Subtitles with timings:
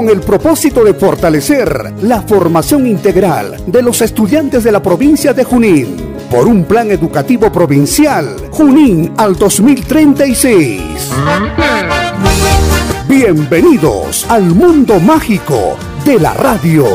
[0.00, 5.44] Con el propósito de fortalecer la formación integral de los estudiantes de la provincia de
[5.44, 5.94] Junín
[6.30, 10.80] por un plan educativo provincial Junín al 2036.
[13.08, 15.76] Bienvenidos al mundo mágico
[16.06, 16.86] de la radio.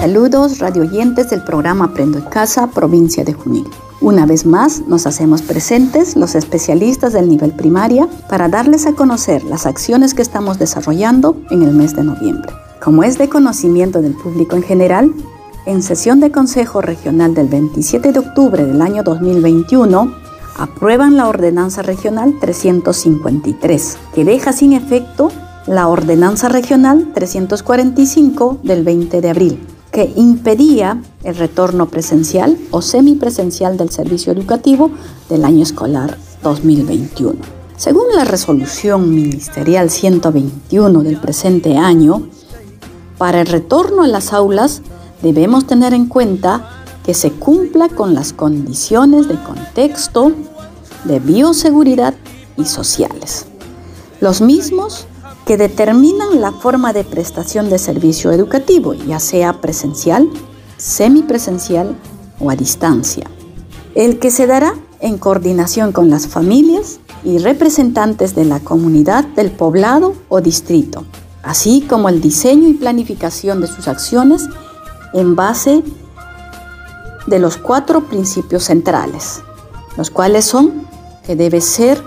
[0.00, 3.66] Saludos radioyentes del programa Aprendo en Casa, provincia de Junín.
[4.04, 9.42] Una vez más nos hacemos presentes los especialistas del nivel primaria para darles a conocer
[9.44, 12.52] las acciones que estamos desarrollando en el mes de noviembre.
[12.82, 15.14] Como es de conocimiento del público en general,
[15.64, 20.14] en sesión de Consejo Regional del 27 de octubre del año 2021,
[20.58, 25.30] aprueban la Ordenanza Regional 353, que deja sin efecto
[25.66, 33.76] la Ordenanza Regional 345 del 20 de abril, que impedía el retorno presencial o semipresencial
[33.76, 34.90] del servicio educativo
[35.28, 37.36] del año escolar 2021.
[37.76, 42.26] Según la resolución ministerial 121 del presente año,
[43.18, 44.82] para el retorno a las aulas
[45.22, 46.68] debemos tener en cuenta
[47.04, 50.32] que se cumpla con las condiciones de contexto,
[51.04, 52.14] de bioseguridad
[52.56, 53.46] y sociales.
[54.20, 55.06] Los mismos
[55.46, 60.28] que determinan la forma de prestación de servicio educativo, ya sea presencial,
[60.78, 61.96] semipresencial
[62.40, 63.30] o a distancia.
[63.94, 69.50] El que se dará en coordinación con las familias y representantes de la comunidad del
[69.50, 71.04] poblado o distrito,
[71.42, 74.46] así como el diseño y planificación de sus acciones
[75.12, 75.82] en base
[77.26, 79.42] de los cuatro principios centrales,
[79.96, 80.84] los cuales son
[81.26, 82.02] que debe ser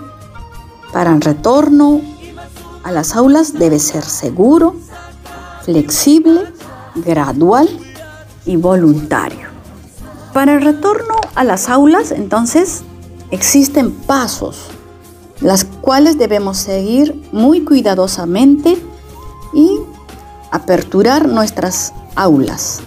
[0.92, 2.00] para el retorno
[2.88, 4.74] a las aulas debe ser seguro,
[5.62, 6.50] flexible,
[6.94, 7.68] gradual
[8.46, 9.48] y voluntario.
[10.32, 12.84] Para el retorno a las aulas, entonces,
[13.30, 14.68] existen pasos,
[15.42, 18.82] las cuales debemos seguir muy cuidadosamente
[19.52, 19.80] y
[20.50, 22.80] aperturar nuestras aulas.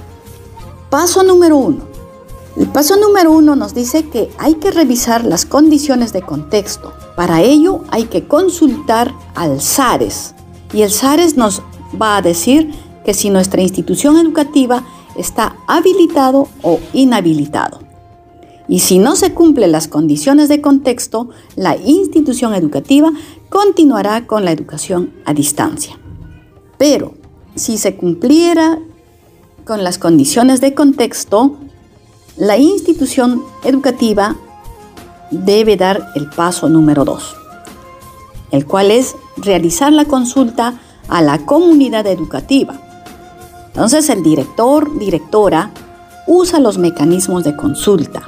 [0.90, 1.91] Paso número uno.
[2.57, 6.94] El paso número uno nos dice que hay que revisar las condiciones de contexto.
[7.16, 10.35] Para ello hay que consultar al SARES
[10.73, 11.61] y el SARES nos
[12.00, 12.72] va a decir
[13.06, 14.84] que si nuestra institución educativa
[15.17, 17.79] está habilitado o inhabilitado.
[18.67, 23.11] Y si no se cumplen las condiciones de contexto, la institución educativa
[23.50, 25.97] continuará con la educación a distancia.
[26.78, 27.13] Pero
[27.56, 28.79] si se cumpliera
[29.66, 31.57] con las condiciones de contexto,
[32.37, 34.35] la institución educativa
[35.31, 37.35] debe dar el paso número dos,
[38.51, 42.79] el cual es realizar la consulta a la comunidad educativa.
[43.67, 45.71] Entonces el director, directora,
[46.25, 48.21] usa los mecanismos de consulta.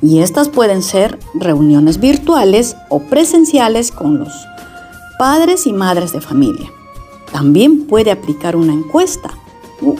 [0.00, 4.32] Y estas pueden ser reuniones virtuales o presenciales con los
[5.18, 6.70] padres y madres de familia.
[7.32, 9.30] También puede aplicar una encuesta
[9.80, 9.94] u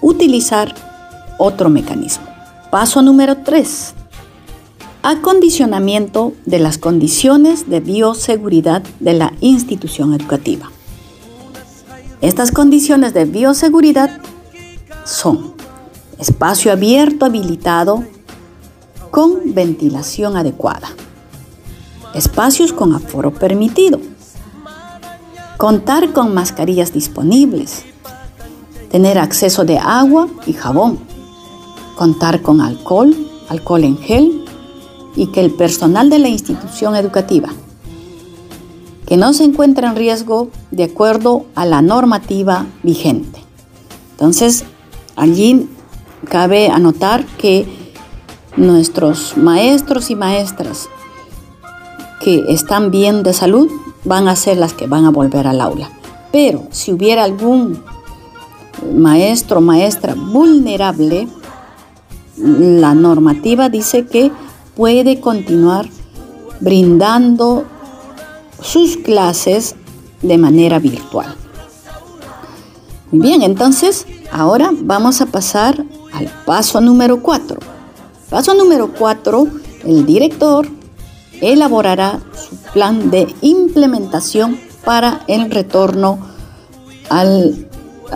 [0.00, 0.74] utilizar
[1.38, 2.37] otro mecanismo.
[2.70, 3.94] Paso número 3.
[5.02, 10.70] Acondicionamiento de las condiciones de bioseguridad de la institución educativa.
[12.20, 14.20] Estas condiciones de bioseguridad
[15.06, 15.54] son
[16.18, 18.04] espacio abierto habilitado
[19.10, 20.90] con ventilación adecuada,
[22.12, 23.98] espacios con aforo permitido,
[25.56, 27.84] contar con mascarillas disponibles,
[28.90, 30.98] tener acceso de agua y jabón,
[31.98, 33.12] contar con alcohol,
[33.48, 34.44] alcohol en gel
[35.16, 37.50] y que el personal de la institución educativa
[39.04, 43.42] que no se encuentre en riesgo de acuerdo a la normativa vigente.
[44.12, 44.64] Entonces,
[45.16, 45.68] allí
[46.28, 47.66] cabe anotar que
[48.56, 50.88] nuestros maestros y maestras
[52.20, 53.68] que están bien de salud
[54.04, 55.90] van a ser las que van a volver al aula.
[56.30, 57.82] Pero si hubiera algún
[58.94, 61.28] maestro o maestra vulnerable,
[62.40, 64.30] la normativa dice que
[64.76, 65.88] puede continuar
[66.60, 67.64] brindando
[68.62, 69.74] sus clases
[70.22, 71.34] de manera virtual.
[73.10, 77.58] Bien, entonces ahora vamos a pasar al paso número 4.
[78.28, 79.48] Paso número 4,
[79.84, 80.68] el director
[81.40, 86.18] elaborará su plan de implementación para el retorno
[87.08, 87.24] a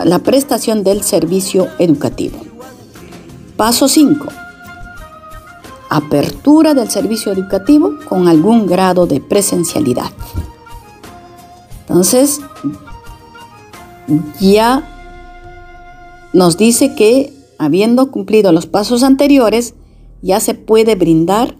[0.05, 2.52] la prestación del servicio educativo.
[3.57, 4.27] Paso 5.
[5.89, 10.11] Apertura del servicio educativo con algún grado de presencialidad.
[11.81, 12.41] Entonces,
[14.39, 14.89] ya
[16.33, 19.75] nos dice que habiendo cumplido los pasos anteriores,
[20.21, 21.55] ya se puede brindar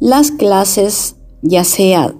[0.00, 2.14] las clases ya sea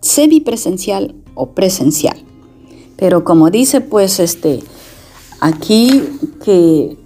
[0.00, 2.16] semipresencial o presencial.
[2.96, 4.60] Pero como dice pues este
[5.40, 6.02] aquí
[6.44, 6.96] que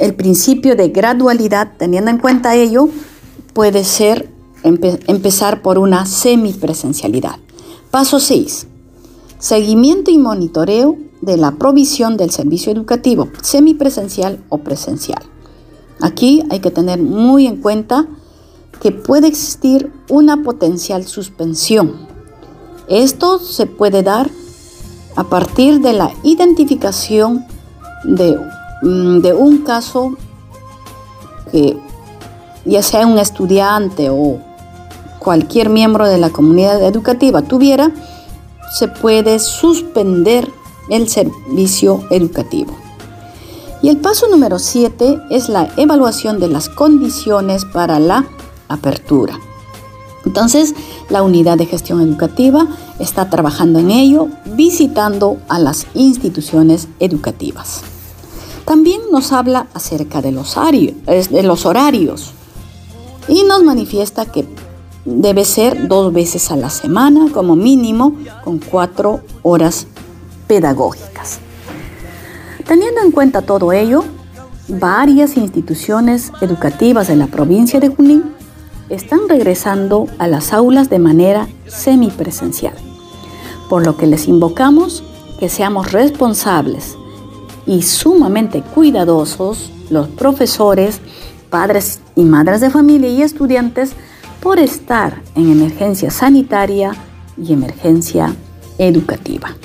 [0.00, 2.88] el principio de gradualidad, teniendo en cuenta ello,
[3.52, 4.30] puede ser
[4.62, 7.36] empezar por una semipresencialidad.
[7.90, 8.66] Paso 6.
[9.38, 15.22] Seguimiento y monitoreo de la provisión del servicio educativo, semipresencial o presencial.
[16.00, 18.06] Aquí hay que tener muy en cuenta
[18.80, 22.08] que puede existir una potencial suspensión.
[22.88, 24.30] Esto se puede dar
[25.14, 27.44] a partir de la identificación
[28.04, 28.36] de,
[28.82, 30.16] de un caso
[31.50, 31.78] que
[32.64, 34.38] ya sea un estudiante o
[35.18, 37.92] cualquier miembro de la comunidad educativa tuviera,
[38.76, 40.50] se puede suspender
[40.90, 42.74] el servicio educativo.
[43.82, 48.26] Y el paso número 7 es la evaluación de las condiciones para la
[48.68, 49.38] apertura.
[50.24, 50.74] Entonces,
[51.08, 52.68] la unidad de gestión educativa
[53.00, 57.82] está trabajando en ello, visitando a las instituciones educativas.
[58.64, 60.56] También nos habla acerca de los,
[61.66, 62.32] horarios
[63.28, 64.46] y nos manifiesta que
[65.04, 69.86] debe ser dos veces a la semana como mínimo con cuatro horas
[70.46, 71.40] pedagógicas.
[72.66, 74.04] Teniendo en cuenta todo ello,
[74.68, 78.22] varias instituciones educativas de la provincia de Junín
[78.88, 82.74] están regresando a las aulas de manera semipresencial,
[83.68, 85.02] por lo que les invocamos
[85.40, 86.96] que seamos responsables
[87.66, 91.00] y sumamente cuidadosos los profesores,
[91.50, 93.92] padres y madres de familia y estudiantes
[94.40, 96.92] por estar en emergencia sanitaria
[97.36, 98.34] y emergencia
[98.78, 99.56] educativa.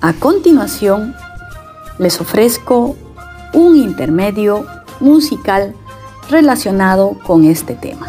[0.00, 1.14] A continuación,
[1.98, 2.96] les ofrezco
[3.54, 4.66] un intermedio
[5.00, 5.74] musical
[6.28, 8.06] relacionado con este tema.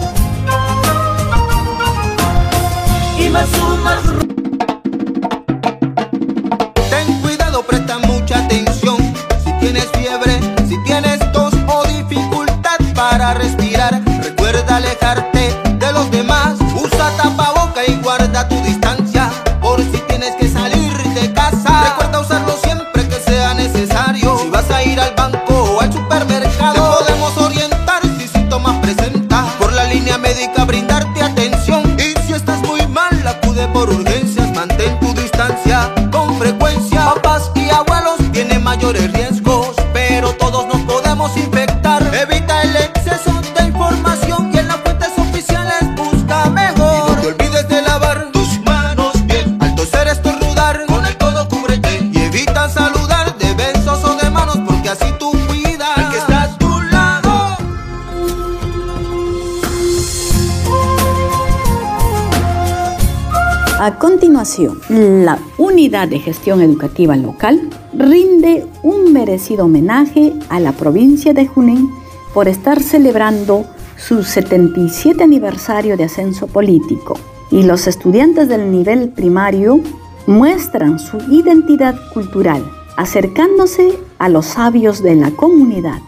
[64.90, 67.60] La Unidad de Gestión Educativa Local
[67.94, 71.90] rinde un merecido homenaje a la provincia de Junín
[72.34, 73.66] por estar celebrando
[73.98, 77.20] su 77 aniversario de ascenso político.
[77.52, 79.82] Y los estudiantes del nivel primario
[80.26, 82.64] muestran su identidad cultural
[83.00, 86.00] acercándose a los sabios de la comunidad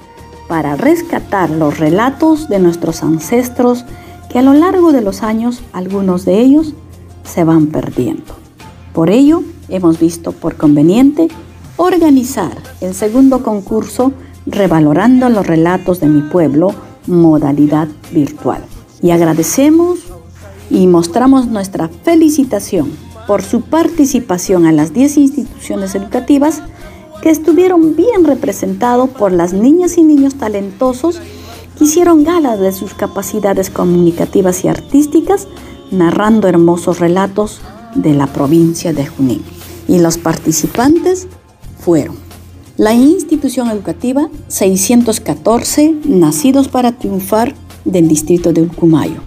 [0.50, 3.86] para rescatar los relatos de nuestros ancestros
[4.30, 6.74] que a lo largo de los años algunos de ellos
[7.24, 8.34] se van perdiendo.
[8.94, 11.28] Por ello, hemos visto por conveniente
[11.78, 14.12] organizar el segundo concurso
[14.48, 16.74] Revalorando los relatos de mi pueblo,
[17.06, 18.64] modalidad virtual.
[19.02, 20.00] Y agradecemos
[20.70, 22.92] y mostramos nuestra felicitación
[23.28, 26.64] por su participación a las 10 instituciones educativas
[27.22, 31.20] que estuvieron bien representados por las niñas y niños talentosos
[31.78, 35.48] que hicieron gala de sus capacidades comunicativas y artísticas
[35.92, 37.62] narrando hermosos relatos
[37.96, 39.44] de la provincia de Junín.
[39.88, 41.28] Y los participantes
[41.80, 42.16] fueron
[42.78, 47.54] la institución educativa 614 Nacidos para Triunfar
[47.86, 49.22] del distrito de Ulcumayo,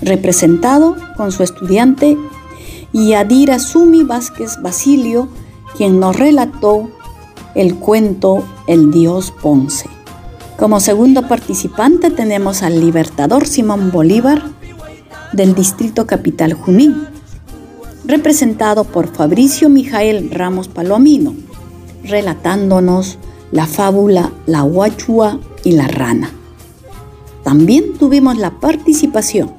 [0.00, 2.16] representado con su estudiante
[2.92, 5.28] Yadira Sumi Vázquez Basilio,
[5.76, 6.88] quien nos relató
[7.54, 9.86] el cuento El Dios Ponce.
[10.56, 14.44] Como segundo participante tenemos al libertador Simón Bolívar
[15.34, 17.06] del distrito capital Junín,
[18.06, 21.34] representado por Fabricio Mijael Ramos Palomino,
[22.04, 23.18] relatándonos
[23.50, 26.30] la fábula La Huachua y la Rana.
[27.42, 29.52] También tuvimos la participación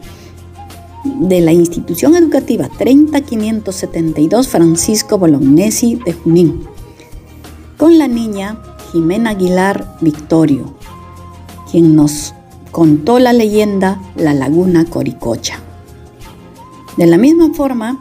[1.03, 6.67] de la institución educativa 30572 Francisco Bolognesi de Junín,
[7.77, 10.73] con la niña Jimena Aguilar Victorio,
[11.71, 12.33] quien nos
[12.75, 15.61] contó la leyenda La Laguna Coricocha.
[16.97, 17.97] De la misma forma,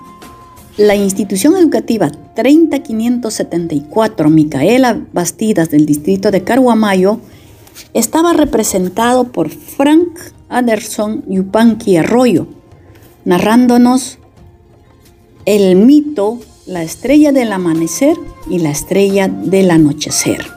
[0.76, 7.20] la institución educativa 30574 Micaela Bastidas del distrito de Carhuamayo
[7.92, 12.48] estaba representado por Frank Anderson Yupanqui Arroyo,
[13.24, 14.18] narrándonos
[15.46, 18.16] el mito La estrella del amanecer
[18.50, 20.53] y la estrella del anochecer.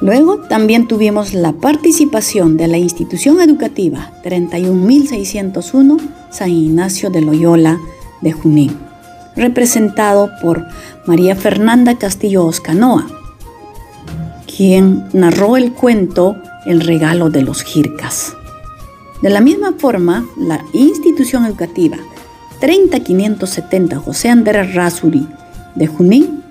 [0.00, 5.96] Luego también tuvimos la participación de la institución educativa 31601
[6.30, 7.78] San Ignacio de Loyola
[8.20, 8.76] de Junín,
[9.36, 10.64] representado por
[11.06, 13.06] María Fernanda Castillo Oscanoa,
[14.46, 16.36] quien narró el cuento
[16.66, 18.34] El regalo de los jircas.
[19.22, 21.98] De la misma forma, la institución educativa
[22.60, 25.26] 30570 José Andrés Rasuri
[25.74, 26.43] de Junín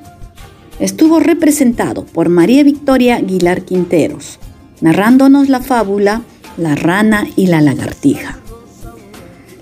[0.79, 4.39] estuvo representado por María Victoria Aguilar Quinteros,
[4.81, 6.23] narrándonos la fábula
[6.57, 8.39] La rana y la lagartija.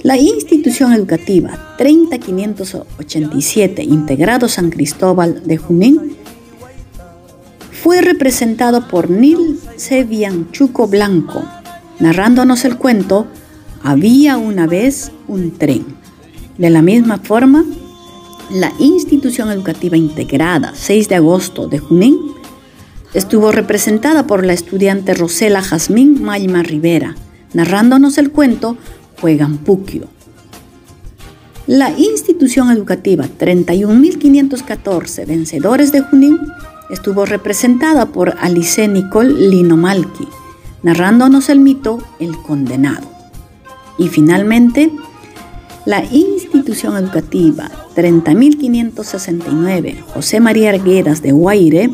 [0.03, 6.17] La institución educativa 30587 Integrado San Cristóbal de Junín
[7.71, 11.43] fue representado por Nil Sevian Chuco Blanco,
[11.99, 13.27] narrándonos el cuento
[13.83, 15.85] Había una vez un tren.
[16.57, 17.65] De la misma forma,
[18.53, 22.17] la institución educativa integrada 6 de agosto de Junín
[23.13, 27.15] estuvo representada por la estudiante Rosela Jazmín Mayma Rivera,
[27.53, 28.77] narrándonos el cuento
[29.19, 30.07] Juegan Puquio.
[31.67, 36.39] La institución educativa 31.514 Vencedores de Junín
[36.89, 40.27] estuvo representada por Alice Nicole Linomalki,
[40.83, 43.09] narrándonos el mito El Condenado.
[43.97, 44.91] Y finalmente,
[45.85, 51.89] la institución educativa 30.569 José María Arguedas de Guaire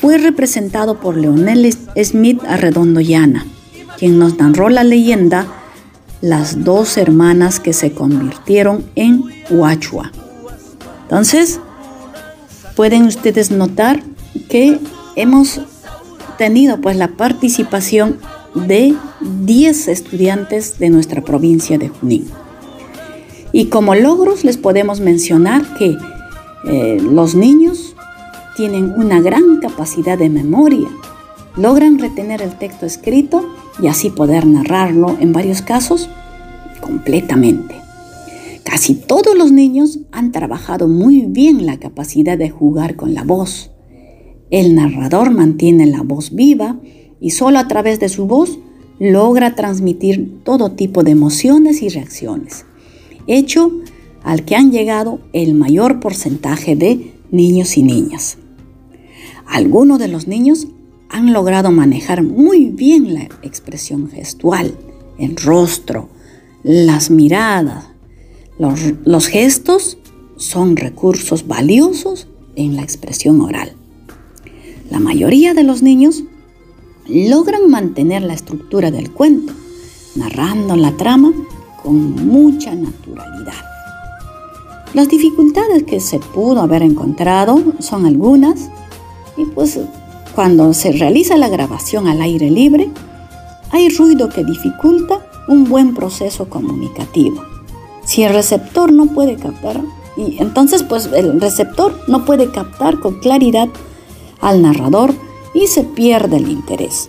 [0.00, 1.72] fue representado por Leonel
[2.04, 3.44] Smith Arredondo Llana,
[3.98, 5.46] quien nos narró la leyenda
[6.20, 10.12] Las dos hermanas que se convirtieron en Huachua.
[11.02, 11.58] Entonces,
[12.76, 14.02] pueden ustedes notar
[14.48, 14.78] que
[15.16, 15.60] hemos
[16.38, 18.18] tenido pues la participación
[18.54, 22.26] de 10 estudiantes de nuestra provincia de Junín.
[23.52, 25.96] Y como logros les podemos mencionar que
[26.66, 27.94] eh, los niños
[28.56, 30.88] tienen una gran capacidad de memoria,
[31.56, 33.48] logran retener el texto escrito
[33.80, 36.08] y así poder narrarlo en varios casos
[36.80, 37.74] completamente.
[38.64, 43.70] Casi todos los niños han trabajado muy bien la capacidad de jugar con la voz,
[44.50, 46.80] el narrador mantiene la voz viva
[47.20, 48.58] y solo a través de su voz
[48.98, 52.64] logra transmitir todo tipo de emociones y reacciones,
[53.26, 53.72] hecho
[54.22, 58.38] al que han llegado el mayor porcentaje de niños y niñas.
[59.46, 60.66] Algunos de los niños
[61.08, 64.74] han logrado manejar muy bien la expresión gestual,
[65.18, 66.08] el rostro,
[66.62, 67.86] las miradas.
[68.58, 69.98] Los, los gestos
[70.36, 73.72] son recursos valiosos en la expresión oral.
[74.90, 76.24] La mayoría de los niños
[77.08, 79.52] logran mantener la estructura del cuento,
[80.14, 81.32] narrando la trama
[81.82, 83.54] con mucha naturalidad.
[84.94, 88.70] Las dificultades que se pudo haber encontrado son algunas
[89.36, 89.78] y pues
[90.34, 92.90] cuando se realiza la grabación al aire libre
[93.70, 97.42] hay ruido que dificulta un buen proceso comunicativo.
[98.04, 99.82] Si el receptor no puede captar,
[100.16, 103.68] y entonces pues el receptor no puede captar con claridad
[104.40, 105.14] al narrador
[105.54, 107.08] y se pierde el interés.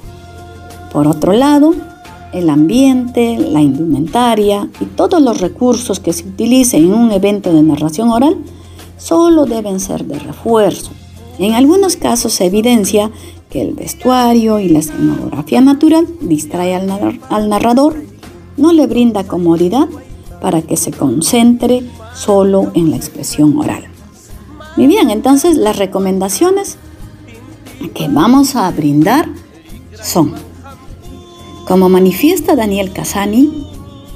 [0.92, 1.74] Por otro lado,
[2.34, 7.64] el ambiente, la indumentaria y todos los recursos que se utilicen en un evento de
[7.64, 8.38] narración oral
[8.98, 10.92] solo deben ser de refuerzo.
[11.40, 13.12] En algunos casos se evidencia
[13.50, 17.96] que el vestuario y la escenografía natural distrae al, al narrador,
[18.58, 19.88] no le brinda comodidad
[20.42, 23.86] para que se concentre solo en la expresión oral.
[24.78, 26.78] Muy bien, entonces las recomendaciones
[27.88, 29.30] que vamos a brindar
[30.02, 30.34] son,
[31.68, 33.66] como manifiesta Daniel Casani,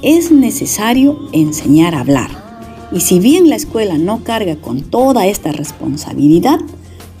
[0.02, 2.44] es necesario enseñar a hablar.
[2.92, 6.60] Y si bien la escuela no carga con toda esta responsabilidad,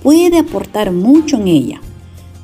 [0.02, 1.80] puede aportar mucho en ella,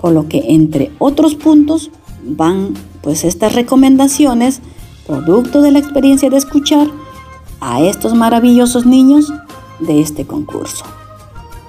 [0.00, 1.90] por lo que entre otros puntos
[2.24, 4.60] van pues estas recomendaciones,
[5.06, 6.88] producto de la experiencia de escuchar,
[7.60, 9.32] a estos maravillosos niños
[9.80, 10.84] de este concurso.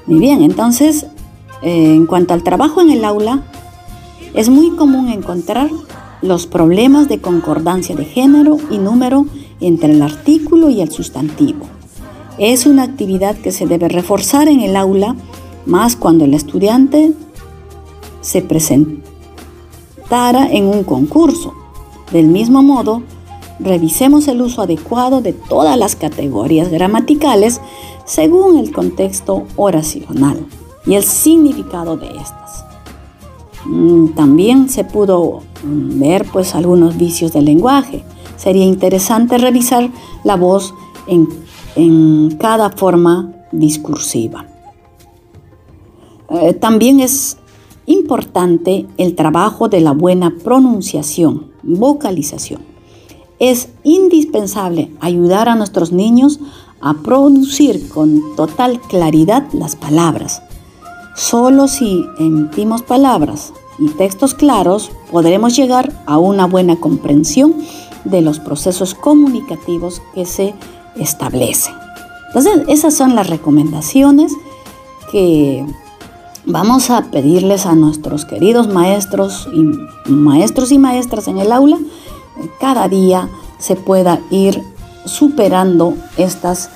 [0.07, 1.05] Muy bien, entonces,
[1.61, 3.43] en cuanto al trabajo en el aula,
[4.33, 5.69] es muy común encontrar
[6.21, 9.25] los problemas de concordancia de género y número
[9.59, 11.65] entre el artículo y el sustantivo.
[12.37, 15.15] Es una actividad que se debe reforzar en el aula,
[15.65, 17.13] más cuando el estudiante
[18.21, 19.03] se presentara
[20.49, 21.53] en un concurso.
[22.11, 23.03] Del mismo modo,
[23.59, 27.61] revisemos el uso adecuado de todas las categorías gramaticales
[28.05, 30.45] según el contexto oracional
[30.85, 32.65] y el significado de estas.
[33.65, 38.03] Mm, también se pudo mm, ver pues algunos vicios del lenguaje.
[38.37, 39.89] Sería interesante revisar
[40.23, 40.73] la voz
[41.07, 41.27] en,
[41.75, 44.47] en cada forma discursiva.
[46.29, 47.37] Eh, también es
[47.85, 52.61] importante el trabajo de la buena pronunciación, vocalización.
[53.39, 56.39] Es indispensable ayudar a nuestros niños
[56.79, 60.41] a producir con total claridad las palabras.
[61.15, 67.55] Solo si emitimos palabras y textos claros podremos llegar a una buena comprensión
[68.05, 70.53] de los procesos comunicativos que se
[70.95, 71.73] establecen.
[72.27, 74.33] Entonces, esas son las recomendaciones
[75.11, 75.65] que
[76.45, 81.77] vamos a pedirles a nuestros queridos maestros y maestros y maestras en el aula
[82.59, 84.61] cada día se pueda ir
[85.05, 86.69] superando estas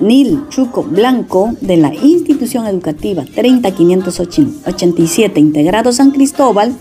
[0.00, 6.76] Nil Chuco Blanco de la institución educativa 30587 integrado San Cristóbal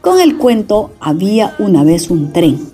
[0.00, 2.70] con el cuento Había una vez un tren,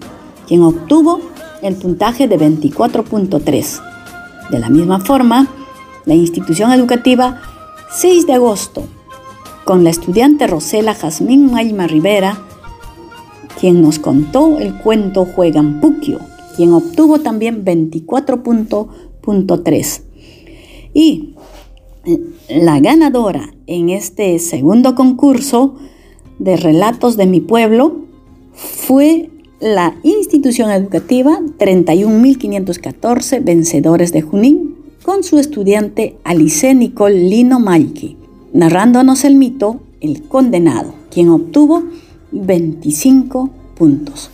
[0.47, 1.21] quien obtuvo
[1.63, 3.81] el puntaje de 24.3.
[4.51, 5.49] De la misma forma,
[6.05, 7.41] la institución educativa
[7.91, 8.85] 6 de agosto,
[9.65, 12.39] con la estudiante Rosela Jazmín Mayma Rivera,
[13.59, 16.21] quien nos contó el cuento Juegan Puquio,
[16.57, 20.03] quien obtuvo también 24.3.
[20.93, 21.35] Y
[22.49, 25.77] la ganadora en este segundo concurso
[26.39, 28.05] de relatos de mi pueblo
[28.53, 38.19] fue la institución educativa 31.514 Vencedores de Junín con su estudiante Alice Nicole Lino Malki,
[38.55, 41.83] narrándonos el mito El Condenado, quien obtuvo
[42.31, 44.31] 25 puntos.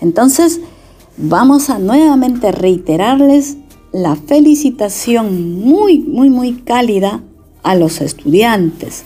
[0.00, 0.60] Entonces,
[1.18, 3.58] vamos a nuevamente reiterarles
[3.92, 7.22] la felicitación muy, muy, muy cálida
[7.62, 9.04] a los estudiantes,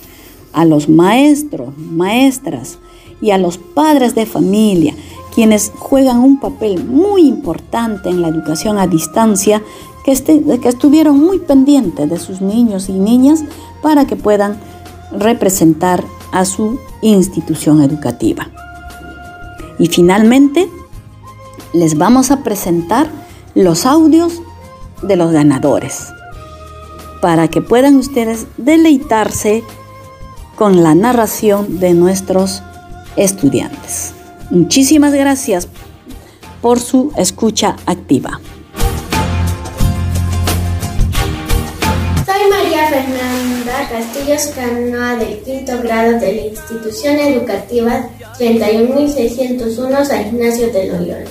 [0.53, 2.79] a los maestros, maestras
[3.21, 4.95] y a los padres de familia,
[5.35, 9.63] quienes juegan un papel muy importante en la educación a distancia,
[10.05, 13.45] que, este, que estuvieron muy pendientes de sus niños y niñas
[13.83, 14.59] para que puedan
[15.13, 18.49] representar a su institución educativa.
[19.79, 20.69] Y finalmente,
[21.73, 23.09] les vamos a presentar
[23.55, 24.41] los audios
[25.03, 26.09] de los ganadores
[27.21, 29.63] para que puedan ustedes deleitarse
[30.57, 32.63] con la narración de nuestros
[33.17, 34.15] estudiantes.
[34.51, 35.69] Muchísimas gracias
[36.61, 38.41] por su escucha activa.
[42.87, 51.31] Fernanda Castillos Canoa del quinto grado de la institución educativa 31601 San Ignacio de Loyola.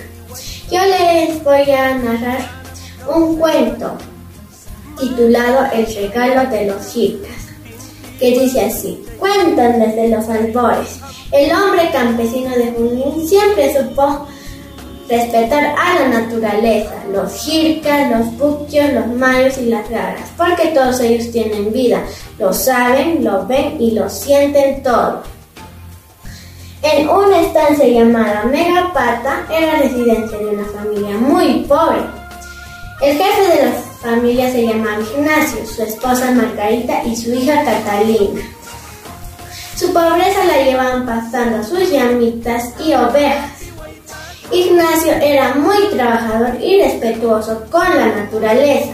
[0.70, 2.40] Yo les voy a narrar
[3.08, 3.98] un cuento
[5.00, 7.48] titulado El regalo de los chicas
[8.20, 11.00] que dice así, cuentan desde los albores.
[11.32, 14.28] El hombre campesino de Junín siempre supo
[15.10, 21.00] respetar a la naturaleza, los jircas, los puquios, los mayos y las garas, porque todos
[21.00, 22.02] ellos tienen vida,
[22.40, 25.24] lo saben, lo ven y lo sienten todo.
[26.82, 32.02] En una estancia llamada Megapata era residencia de una familia muy pobre.
[33.02, 38.42] El jefe de la familia se llamaba Ignacio, su esposa Margarita y su hija Catalina.
[39.76, 43.57] Su pobreza la llevaban pasando sus llamitas y ovejas.
[44.52, 48.94] Ignacio era muy trabajador y respetuoso con la naturaleza.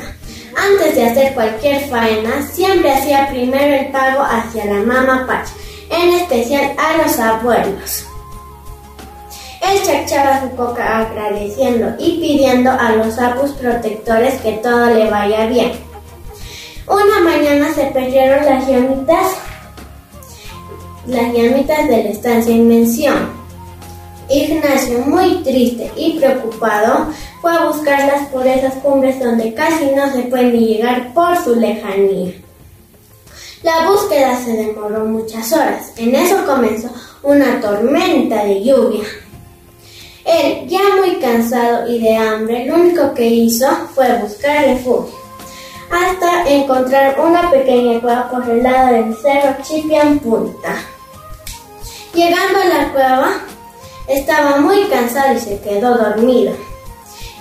[0.56, 5.54] Antes de hacer cualquier faena, siempre hacía primero el pago hacia la mamá Pacha,
[5.90, 8.06] en especial a los abuelos.
[9.62, 15.46] Él chachaba su coca agradeciendo y pidiendo a los apus protectores que todo le vaya
[15.46, 15.72] bien.
[16.88, 19.28] Una mañana se perdieron las llamitas,
[21.08, 23.43] las llamitas de la estancia en mención.
[24.34, 27.08] Ignacio, muy triste y preocupado,
[27.42, 31.56] fue a buscarlas por esas cumbres donde casi no se puede ni llegar por su
[31.56, 32.34] lejanía.
[33.64, 35.94] La búsqueda se demoró muchas horas.
[35.98, 36.90] En eso comenzó
[37.22, 39.06] una tormenta de lluvia.
[40.26, 45.18] Él, ya muy cansado y de hambre, lo único que hizo fue buscar refugio,
[45.92, 50.76] hasta encontrar una pequeña cueva por el lado del cerro Chipian Punta.
[52.14, 53.42] Llegando a la cueva,
[54.08, 56.56] estaba muy cansado y se quedó dormido.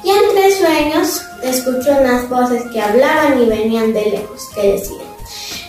[0.04, 5.12] Y entre sueños escuchó unas voces que hablaban y venían de lejos, que decían,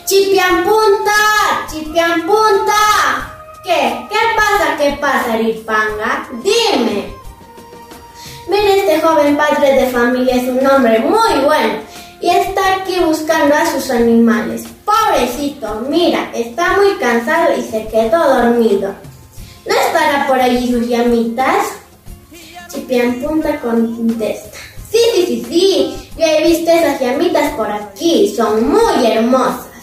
[0.06, 1.67] ¡Chipian punta!
[1.71, 3.34] ¡Chipian punta!
[3.63, 4.06] ¿Qué?
[4.10, 4.77] ¿Qué pasa?
[4.77, 6.27] ¿Qué pasa, Ripanga?
[6.43, 7.13] Dime.
[8.49, 11.75] Mira, este joven padre de familia es un hombre muy bueno
[12.19, 14.65] y está aquí buscando a sus animales.
[14.84, 18.93] Pobrecito, mira, está muy cansado y se quedó dormido.
[19.65, 21.67] ¿No estará por allí sus llamitas?
[22.69, 24.58] Chipián Punta contesta.
[24.91, 26.10] Sí, sí, sí, sí.
[26.17, 28.34] Yo he visto esas llamitas por aquí.
[28.36, 29.73] Son muy hermosas.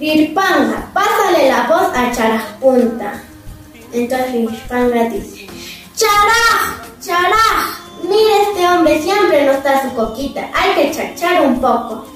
[0.00, 3.22] Rirpanga, pásale la voz a Charaj Punta.
[3.92, 5.46] Entonces Rirpanga dice,
[5.96, 12.06] Charaj, Charaj, mira este hombre siempre no está su coquita, hay que chachar un poco.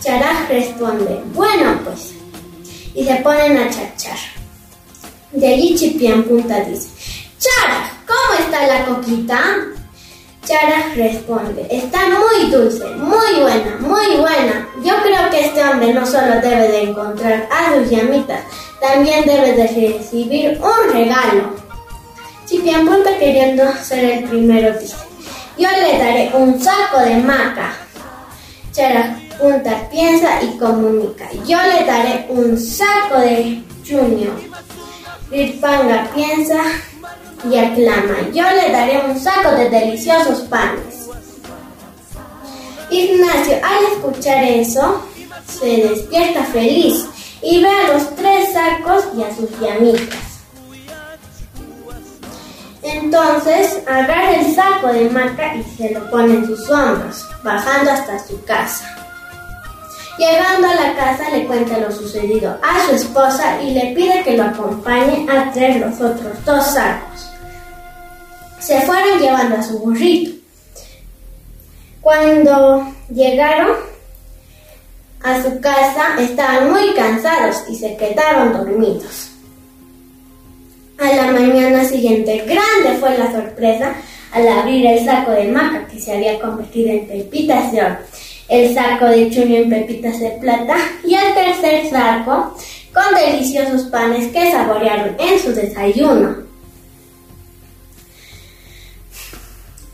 [0.00, 2.14] Charaj responde, bueno pues,
[2.94, 4.18] y se ponen a chachar.
[5.36, 6.88] De allí Chipián Punta dice,
[7.38, 9.38] Chara, ¿cómo está la coquita?
[10.46, 14.66] Chara responde, está muy dulce, muy buena, muy buena.
[14.82, 18.44] Yo creo que este hombre no solo debe de encontrar a sus llamitas,
[18.80, 21.54] también debe de recibir un regalo.
[22.46, 24.96] Chipián Punta queriendo ser el primero dice,
[25.58, 27.74] yo le daré un saco de maca.
[28.72, 34.55] Chara Punta piensa y comunica, yo le daré un saco de chuño.
[35.30, 36.62] Rirpanga piensa
[37.50, 41.08] y aclama, yo le daré un saco de deliciosos panes.
[42.90, 45.02] Ignacio, al escuchar eso,
[45.46, 47.06] se despierta feliz
[47.42, 50.26] y ve a los tres sacos y a sus llamitas.
[52.82, 58.24] Entonces agarra el saco de maca y se lo pone en sus hombros, bajando hasta
[58.24, 58.95] su casa.
[60.18, 64.36] Llegando a la casa le cuenta lo sucedido a su esposa y le pide que
[64.36, 67.30] lo acompañe a traer los otros dos sacos.
[68.58, 70.32] Se fueron llevando a su burrito.
[72.00, 73.76] Cuando llegaron
[75.22, 79.30] a su casa estaban muy cansados y se quedaron dormidos.
[80.98, 83.92] A la mañana siguiente, grande fue la sorpresa
[84.32, 87.70] al abrir el saco de maca que se había convertido en pepitas
[88.48, 92.54] el saco de chuño en pepitas de plata y el tercer saco
[92.92, 96.46] con deliciosos panes que saborearon en su desayuno.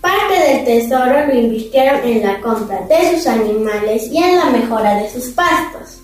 [0.01, 4.97] Parte del tesoro lo invirtieron en la compra de sus animales y en la mejora
[4.97, 6.01] de sus pastos,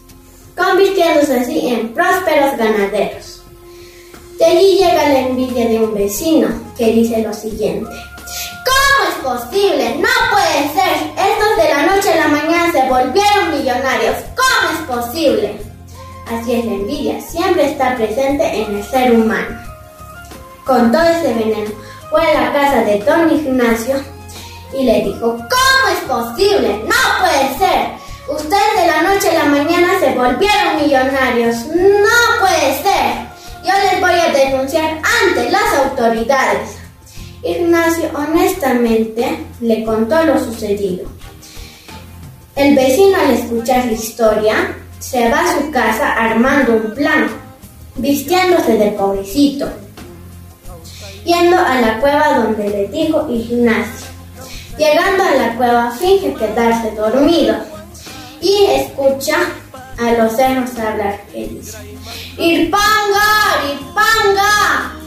[0.56, 3.42] convirtiéndose así en prósperos ganaderos.
[4.38, 7.90] De allí llega la envidia de un vecino que dice lo siguiente
[9.28, 9.96] posible?
[9.96, 11.12] No puede ser.
[11.16, 14.16] Estos de la noche a la mañana se volvieron millonarios.
[14.34, 15.60] ¿Cómo es posible?
[16.26, 17.20] Así es la envidia.
[17.20, 19.58] Siempre está presente en el ser humano.
[20.64, 21.70] Con todo ese veneno,
[22.10, 23.96] fue a la casa de don Ignacio
[24.72, 26.82] y le dijo, ¿cómo es posible?
[26.84, 27.98] No puede ser.
[28.28, 31.56] Ustedes de la noche a la mañana se volvieron millonarios.
[31.66, 33.28] No puede ser.
[33.64, 36.77] Yo les voy a denunciar ante las autoridades.
[37.42, 41.08] Ignacio honestamente le contó lo sucedido.
[42.56, 47.28] El vecino al escuchar la historia se va a su casa armando un plan,
[47.96, 49.68] vistiéndose de pobrecito.
[51.24, 54.06] yendo a la cueva donde le dijo Ignacio.
[54.78, 57.56] Llegando a la cueva finge quedarse dormido
[58.40, 59.36] y escucha
[59.98, 61.76] a los cerros hablar que dice
[62.38, 63.28] ¡Irpanga!
[63.72, 64.97] ¡Irpanga!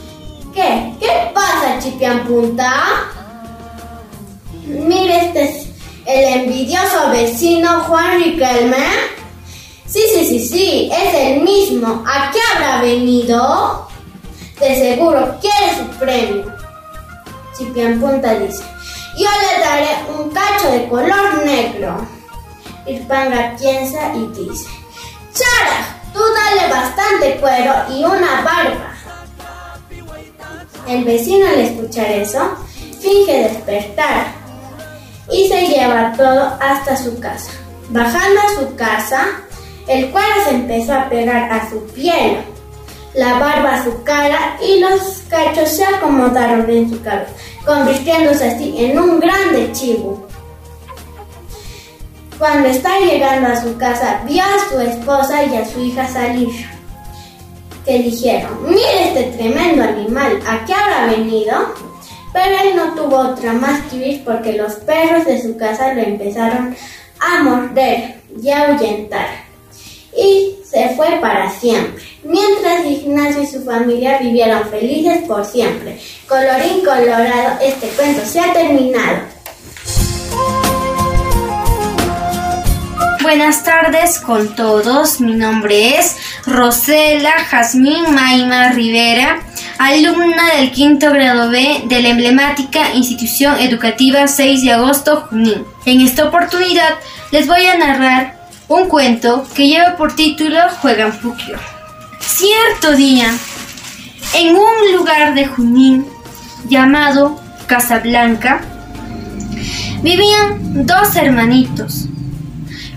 [0.53, 0.93] ¿Qué?
[0.99, 3.05] ¿Qué pasa, Chipiampunta?
[4.65, 5.67] Mire, este es
[6.05, 8.85] el envidioso vecino Juan Riquelme.
[9.85, 12.03] Sí, sí, sí, sí, es el mismo.
[12.05, 13.87] ¿A qué habrá venido?
[14.59, 16.45] De seguro quiere su premio.
[17.57, 18.63] Chipiampunta dice,
[19.17, 19.87] yo le daré
[20.17, 22.07] un cacho de color negro.
[22.87, 24.67] Irpanga piensa y dice,
[25.33, 28.90] Chara, tú dale bastante cuero y una barba.
[30.87, 32.39] El vecino al escuchar eso,
[32.99, 34.33] finge despertar
[35.31, 37.51] y se lleva todo hasta su casa.
[37.89, 39.27] Bajando a su casa,
[39.87, 42.37] el cuero se empezó a pegar a su piel,
[43.13, 47.31] la barba a su cara y los cachos se acomodaron en su cabeza,
[47.65, 50.27] convirtiéndose así en un grande chivo.
[52.37, 56.80] Cuando está llegando a su casa, vio a su esposa y a su hija salir.
[57.85, 61.73] Que dijeron, mire este tremendo animal, ¿a qué habrá venido?
[62.33, 66.01] Pero él no tuvo otra más que huir porque los perros de su casa lo
[66.01, 66.75] empezaron
[67.19, 69.27] a morder y a ahuyentar.
[70.15, 72.03] Y se fue para siempre.
[72.23, 75.99] Mientras Ignacio y su familia vivieron felices por siempre.
[76.27, 79.19] Colorín colorado, este cuento se ha terminado.
[83.21, 85.21] Buenas tardes con todos.
[85.21, 89.43] Mi nombre es Rosela Jazmín Maima Rivera,
[89.77, 95.65] alumna del quinto grado B de la emblemática institución educativa 6 de agosto Junín.
[95.85, 96.95] En esta oportunidad
[97.31, 101.59] les voy a narrar un cuento que lleva por título Juegan Puquio.
[102.19, 103.31] Cierto día,
[104.33, 106.07] en un lugar de Junín
[106.67, 108.61] llamado Casablanca,
[110.01, 112.07] vivían dos hermanitos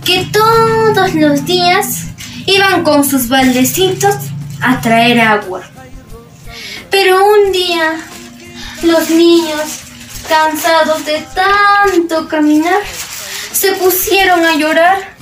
[0.05, 2.05] que todos los días
[2.47, 4.15] iban con sus baldecitos
[4.61, 5.63] a traer agua.
[6.91, 8.01] Pero un día
[8.83, 9.81] los niños,
[10.29, 12.83] cansados de tanto caminar,
[13.53, 15.15] se pusieron a llorar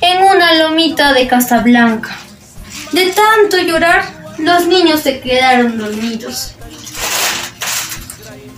[0.00, 2.16] en una lomita de Casablanca.
[2.92, 6.54] De tanto llorar, los niños se quedaron dormidos.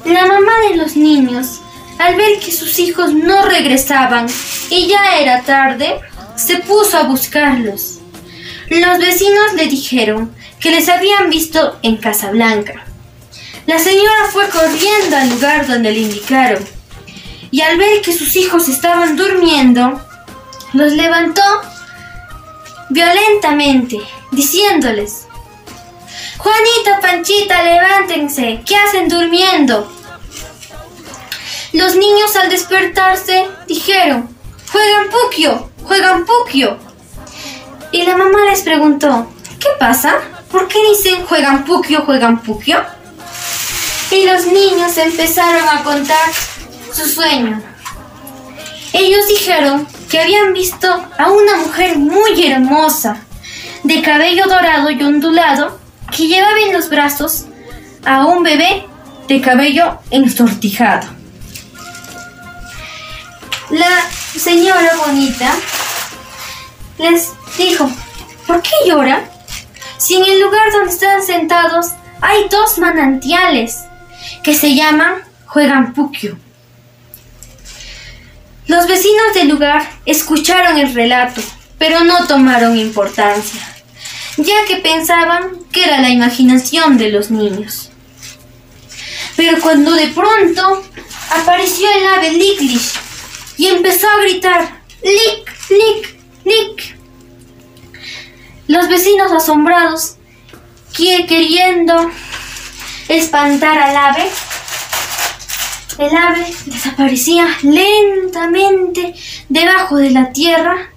[0.04, 1.60] La mamá de los niños,
[2.00, 4.26] al ver que sus hijos no regresaban
[4.70, 6.00] y ya era tarde,
[6.34, 7.98] se puso a buscarlos.
[8.70, 12.86] Los vecinos le dijeron que les habían visto en Casablanca.
[13.66, 16.64] La señora fue corriendo al lugar donde le indicaron
[17.50, 20.00] y al ver que sus hijos estaban durmiendo,
[20.72, 21.42] los levantó
[22.88, 23.98] violentamente,
[24.30, 25.26] diciéndoles,
[26.38, 29.99] Juanito, Panchita, levántense, ¿qué hacen durmiendo?
[31.72, 34.28] Los niños al despertarse dijeron,
[34.72, 36.78] juegan puquio, juegan puquio.
[37.92, 39.30] Y la mamá les preguntó,
[39.60, 40.16] ¿qué pasa?
[40.50, 42.82] ¿Por qué dicen juegan puquio, juegan puquio?
[44.10, 46.28] Y los niños empezaron a contar
[46.92, 47.62] su sueño.
[48.92, 53.18] Ellos dijeron que habían visto a una mujer muy hermosa,
[53.84, 55.78] de cabello dorado y ondulado,
[56.10, 57.44] que llevaba en los brazos
[58.04, 58.86] a un bebé
[59.28, 61.19] de cabello ensortijado.
[63.70, 65.54] La señora bonita
[66.98, 67.88] les dijo,
[68.46, 69.30] ¿por qué llora?
[69.96, 73.78] Si en el lugar donde están sentados hay dos manantiales
[74.42, 75.94] que se llaman Juegan.
[78.66, 81.40] Los vecinos del lugar escucharon el relato,
[81.78, 83.60] pero no tomaron importancia,
[84.36, 87.90] ya que pensaban que era la imaginación de los niños.
[89.36, 90.82] Pero cuando de pronto
[91.30, 93.09] apareció el ave Licklish
[93.60, 96.96] y empezó a gritar, ¡Lick, lick, lick!
[98.68, 100.16] Los vecinos asombrados,
[100.96, 102.10] que queriendo
[103.06, 104.30] espantar al ave,
[105.98, 109.14] el ave desaparecía lentamente
[109.50, 110.88] debajo de la tierra.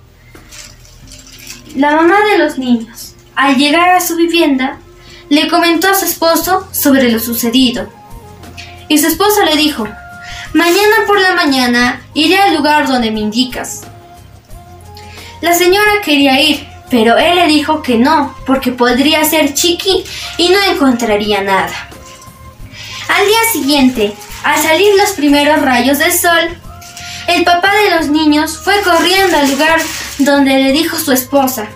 [1.76, 4.80] La mamá de los niños, al llegar a su vivienda,
[5.28, 7.90] le comentó a su esposo sobre lo sucedido.
[8.88, 9.86] Y su esposo le dijo,
[10.54, 13.82] mañana por la mañana iré al lugar donde me indicas.
[15.42, 20.04] La señora quería ir, pero él le dijo que no, porque podría ser chiqui
[20.38, 21.74] y no encontraría nada.
[23.10, 24.14] Al día siguiente,
[24.44, 26.58] al salir los primeros rayos del sol,
[27.28, 29.82] el papá de los niños fue corriendo al lugar
[30.20, 31.68] donde le dijo su esposa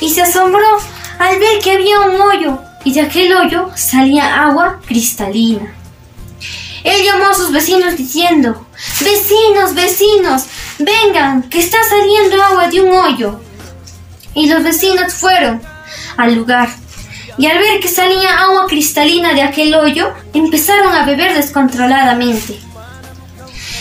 [0.00, 0.78] y se asombró
[1.18, 5.83] al ver que había un hoyo y de aquel hoyo salía agua cristalina.
[6.84, 8.66] Él llamó a sus vecinos diciendo,
[9.00, 10.44] Vecinos, vecinos,
[10.78, 13.40] vengan, que está saliendo agua de un hoyo.
[14.34, 15.60] Y los vecinos fueron
[16.16, 16.68] al lugar
[17.36, 22.58] y al ver que salía agua cristalina de aquel hoyo, empezaron a beber descontroladamente.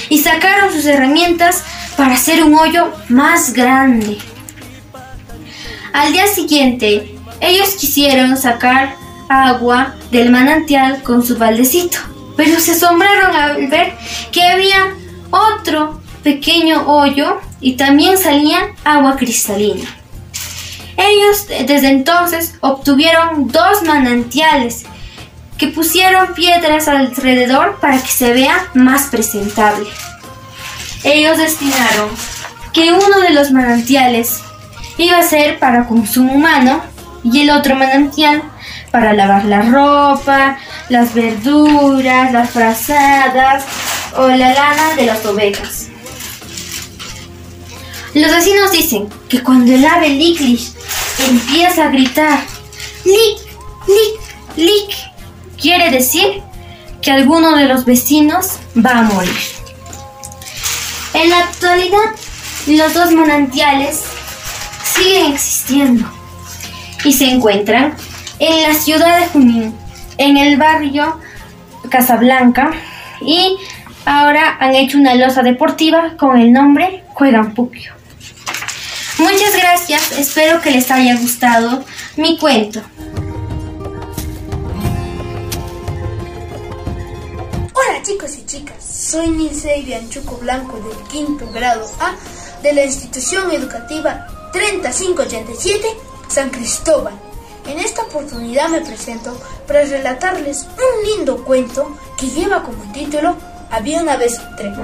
[0.09, 1.63] Y sacaron sus herramientas
[1.95, 4.17] para hacer un hoyo más grande.
[5.93, 8.95] Al día siguiente, ellos quisieron sacar
[9.29, 11.99] agua del manantial con su baldecito,
[12.35, 13.93] pero se asombraron al ver
[14.31, 14.95] que había
[15.31, 19.89] otro pequeño hoyo y también salía agua cristalina.
[20.95, 24.85] Ellos desde entonces obtuvieron dos manantiales
[25.57, 29.87] que pusieron piedras alrededor para que se vea más presentable.
[31.03, 32.09] Ellos destinaron
[32.73, 34.41] que uno de los manantiales
[34.97, 36.81] iba a ser para consumo humano
[37.23, 38.43] y el otro manantial
[38.93, 43.65] para lavar la ropa, las verduras, las frazadas
[44.15, 45.87] o la lana de las ovejas.
[48.13, 50.73] Los vecinos dicen que cuando el ave Licklish
[51.27, 52.39] empieza a gritar
[53.03, 53.39] Lick,
[53.87, 54.95] Lick, Lick,
[55.59, 56.43] quiere decir
[57.01, 59.41] que alguno de los vecinos va a morir.
[61.15, 62.11] En la actualidad,
[62.67, 64.03] los dos manantiales
[64.83, 66.07] siguen existiendo
[67.03, 67.95] y se encuentran
[68.39, 69.75] en la ciudad de Junín,
[70.17, 71.19] en el barrio
[71.89, 72.71] Casablanca
[73.21, 73.57] y
[74.05, 77.03] ahora han hecho una losa deportiva con el nombre
[77.55, 77.93] Puquio.
[79.19, 81.85] Muchas gracias, espero que les haya gustado
[82.17, 82.81] mi cuento.
[87.73, 92.15] Hola chicos y chicas, soy Nilce Bianchuco Blanco del quinto grado A
[92.61, 95.87] de la institución educativa 3587
[96.27, 97.13] San Cristóbal.
[97.65, 103.35] En esta oportunidad me presento para relatarles un lindo cuento que lleva como título
[103.71, 104.75] Había una vez un tren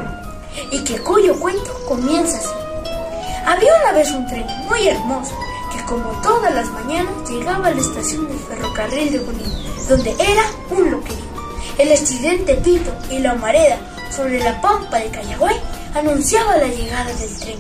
[0.72, 2.50] y que cuyo cuento comienza así.
[3.46, 5.34] Había una vez un tren muy hermoso
[5.74, 9.54] que como todas las mañanas llegaba a la estación del ferrocarril de Junín,
[9.88, 11.30] donde era un loquerío.
[11.78, 13.78] El estudiante Pito y la humareda
[14.16, 15.56] sobre la pampa de Callagüey
[15.94, 17.58] anunciaba la llegada del tren.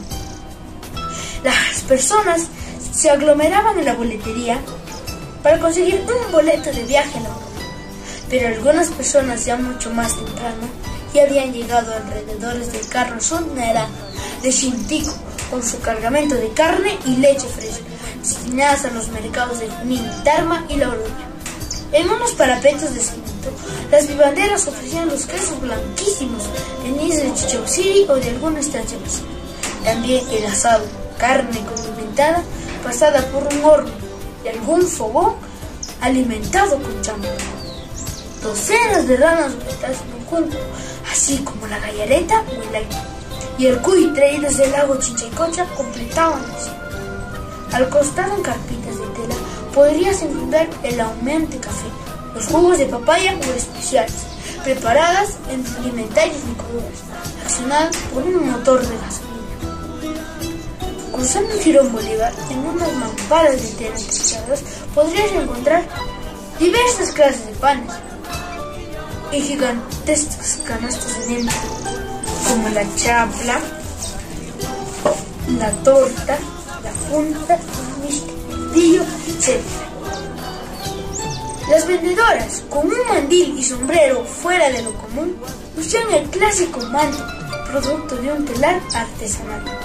[1.43, 2.47] Las personas
[2.91, 4.59] se aglomeraban en la boletería
[5.43, 7.29] para conseguir un boleto de viaje a la
[8.29, 10.67] Pero algunas personas ya mucho más temprano
[11.13, 13.87] ya habían llegado alrededores del carro sonera
[14.41, 15.13] de Shintico
[15.49, 17.83] con su cargamento de carne y leche fresca,
[18.21, 21.27] destinadas a los mercados de Junín, Tarma y La Oroña.
[21.91, 23.49] En unos parapetos de cemento,
[23.89, 26.43] las vivanderas ofrecían los quesos blanquísimos
[26.83, 29.27] venidos de Chichauciri o de alguna estancia vecina.
[29.83, 30.85] También el asado,
[31.17, 32.43] carne condimentada,
[32.83, 34.08] pasada por un horno
[34.49, 35.35] y algún fogón
[36.01, 37.27] alimentado con champú.
[38.41, 40.57] Docenas de ranas sueltas en un junco,
[41.11, 43.19] así como la gallareta o el aire
[43.59, 49.35] y el cuy traídos del lago Chichicocha completaban el Al costado en carpitas de tela
[49.75, 51.87] podrías encontrar el aumente café,
[52.33, 54.13] los jugos de papaya o especiales,
[54.63, 56.99] preparadas en alimentarios licuadoras,
[57.43, 59.28] accionadas por un motor de gasolina.
[61.19, 64.63] Cruzando el Girón Bolívar, en unas mamparas de tela techadas,
[64.95, 65.85] podrías encontrar
[66.57, 67.91] diversas clases de panes
[69.33, 71.45] y gigantescas canastas de
[72.47, 73.59] como la chapla,
[75.59, 76.37] la torta,
[76.83, 79.59] la punta, el mistillo, etc.
[81.69, 85.35] Las vendedoras, con un mandil y sombrero fuera de lo común,
[85.75, 87.25] lucían el clásico manto,
[87.69, 89.78] producto de un telar artesanal.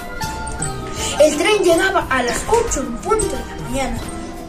[1.21, 3.97] El tren llegaba a las 8 en punto de la mañana,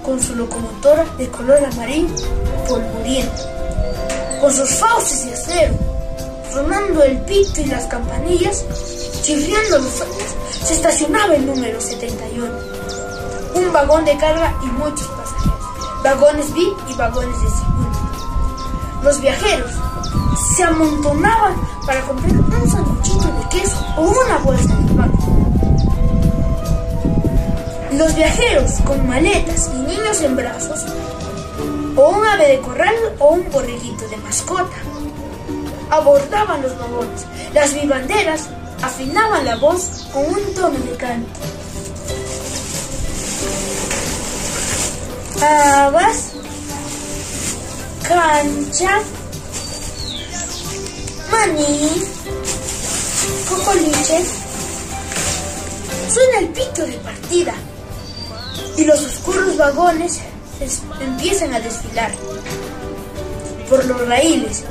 [0.03, 2.15] con su locomotora de color amarillo
[2.69, 3.43] polvoriento,
[4.41, 5.97] con sus fauces de acero
[6.57, 8.65] sonando el pito y las campanillas,
[9.21, 10.25] chifriando los ojos,
[10.65, 12.51] se estacionaba el número 71.
[13.57, 19.01] Un vagón de carga y muchos pasajeros, vagones VIP y vagones de segunda.
[19.03, 19.71] Los viajeros
[20.57, 21.57] se amontonaban
[21.87, 25.16] para comprar un sanduchito de queso o una bolsa de pan.
[27.97, 30.85] Los viajeros con maletas y niños en brazos,
[31.97, 34.77] o un ave de corral o un borreguito de mascota
[35.89, 37.25] abordaban los vagones.
[37.55, 38.49] Las vivanderas
[38.83, 41.41] afinaban la voz con un tono de canto.
[45.43, 46.33] Habas,
[48.03, 49.01] cancha,
[51.31, 52.03] maní,
[53.49, 54.23] cocoliche.
[56.11, 57.55] Suena el pito de partida
[58.77, 60.21] y los oscuros vagones
[61.01, 62.13] empiezan a desfilar
[63.69, 64.65] por los raíles.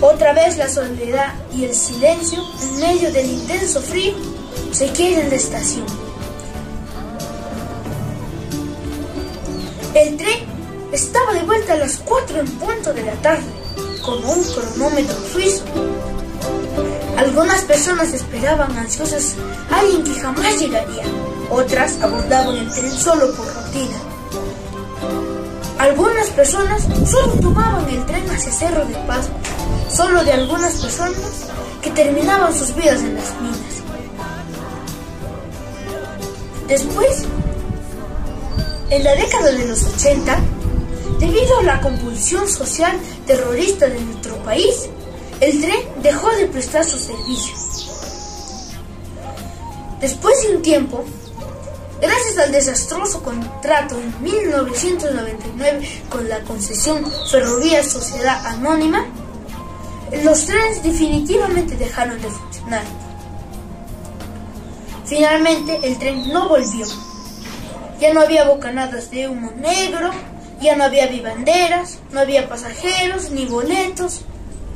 [0.00, 4.14] Otra vez la soledad y el silencio en medio del intenso frío
[4.72, 5.86] se queda en la estación.
[9.94, 10.46] El tren
[10.92, 13.44] estaba de vuelta a las 4 en punto de la tarde,
[14.02, 15.64] como un cronómetro suizo.
[17.16, 19.34] Algunas personas esperaban ansiosas
[19.70, 21.04] a alguien que jamás llegaría.
[21.54, 23.98] Otras abordaban el tren solo por rutina.
[25.78, 29.28] Algunas personas solo tomaban el tren hacia Cerro de Paz,
[29.94, 31.18] solo de algunas personas
[31.82, 33.82] que terminaban sus vidas en las minas.
[36.68, 37.24] Después,
[38.88, 40.40] en la década de los 80,
[41.20, 44.88] debido a la compulsión social terrorista de nuestro país,
[45.40, 47.54] el tren dejó de prestar su servicio.
[50.00, 51.04] Después de un tiempo,
[52.02, 59.06] gracias al desastroso contrato en 1999 con la concesión Ferrovía Sociedad Anónima,
[60.24, 62.82] los trenes definitivamente dejaron de funcionar.
[65.06, 66.86] Finalmente el tren no volvió.
[68.00, 70.10] Ya no había bocanadas de humo negro,
[70.60, 74.22] ya no había vivanderas, no había pasajeros ni boletos.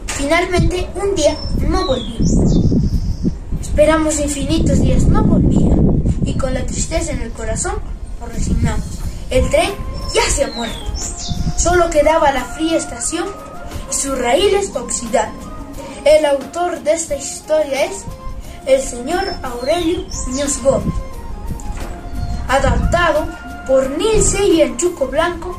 [0.07, 1.37] Finalmente un día
[1.69, 2.25] no volvió.
[3.61, 5.56] Esperamos infinitos días, no volvía.
[6.39, 7.77] Con la tristeza en el corazón
[8.21, 8.85] nos resignamos.
[9.31, 9.71] El tren
[10.15, 10.79] ya se ha muerto.
[11.57, 13.27] Solo quedaba la fría estación
[13.91, 15.35] y sus raíles oxidados.
[16.05, 18.05] El autor de esta historia es
[18.67, 20.95] el señor Aurelio Muñoz Gómez,
[22.49, 23.27] adaptado
[23.67, 25.59] por Nilce y Chuco Blanco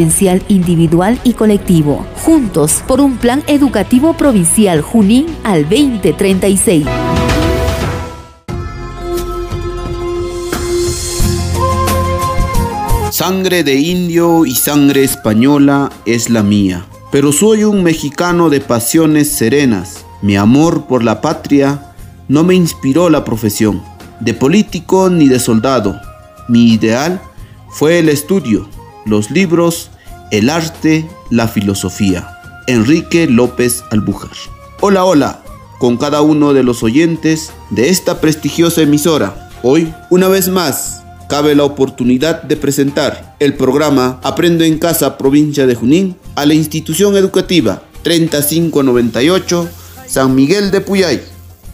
[0.47, 6.85] individual y colectivo, juntos por un plan educativo provincial Junín al 2036.
[13.11, 19.29] Sangre de indio y sangre española es la mía, pero soy un mexicano de pasiones
[19.29, 20.05] serenas.
[20.21, 21.93] Mi amor por la patria
[22.27, 23.83] no me inspiró la profesión
[24.21, 25.99] de político ni de soldado.
[26.47, 27.21] Mi ideal
[27.69, 28.67] fue el estudio,
[29.05, 29.89] los libros
[30.31, 32.37] el arte, la filosofía.
[32.67, 34.31] Enrique López Albújar.
[34.79, 35.43] Hola, hola,
[35.77, 39.49] con cada uno de los oyentes de esta prestigiosa emisora.
[39.61, 45.67] Hoy, una vez más, cabe la oportunidad de presentar el programa Aprendo en Casa, provincia
[45.67, 49.69] de Junín, a la institución educativa 3598
[50.07, 51.21] San Miguel de Puyay,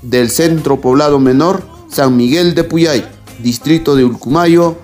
[0.01, 3.05] del Centro Poblado Menor San Miguel de Puyay,
[3.39, 4.77] distrito de Ulcumayo,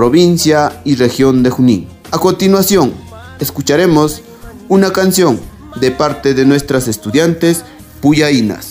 [0.00, 1.86] provincia y región de Junín.
[2.10, 2.94] A continuación,
[3.38, 4.22] escucharemos
[4.66, 5.38] una canción
[5.76, 7.66] de parte de nuestras estudiantes
[8.00, 8.70] puyainas.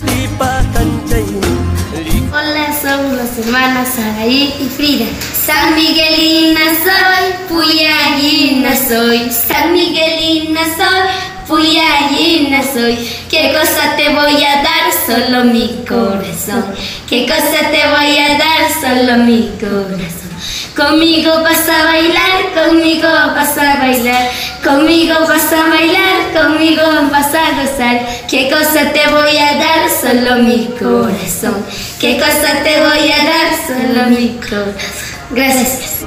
[2.32, 5.06] Hola, somos las hermanas Saraí y Frida.
[5.46, 9.30] San Miguelina soy, puyayina soy.
[9.30, 12.98] San Miguelina soy, puyayina soy.
[13.30, 14.92] ¿Qué cosa te voy a dar?
[15.06, 16.66] Solo mi corazón.
[17.08, 18.72] ¿Qué cosa te voy a dar?
[18.82, 20.29] Solo mi corazón.
[20.76, 24.30] Conmigo vas a bailar, conmigo vas a bailar,
[24.64, 26.82] conmigo vas a bailar, conmigo
[27.12, 28.08] vas a gozar.
[28.30, 29.90] ¿Qué cosa te voy a dar?
[29.90, 31.56] Solo mi corazón.
[32.00, 33.50] ¿Qué cosa te voy a dar?
[33.68, 34.74] Solo mi corazón.
[35.32, 36.06] Gracias.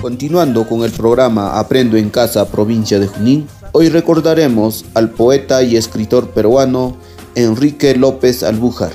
[0.00, 5.76] Continuando con el programa Aprendo en Casa, provincia de Junín, hoy recordaremos al poeta y
[5.76, 6.96] escritor peruano
[7.34, 8.92] Enrique López Albújar,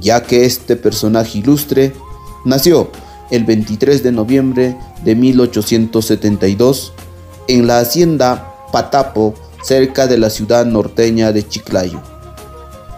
[0.00, 1.94] ya que este personaje ilustre
[2.44, 2.90] nació
[3.30, 6.92] el 23 de noviembre de 1872
[7.48, 12.02] en la hacienda Patapo, cerca de la ciudad norteña de Chiclayo.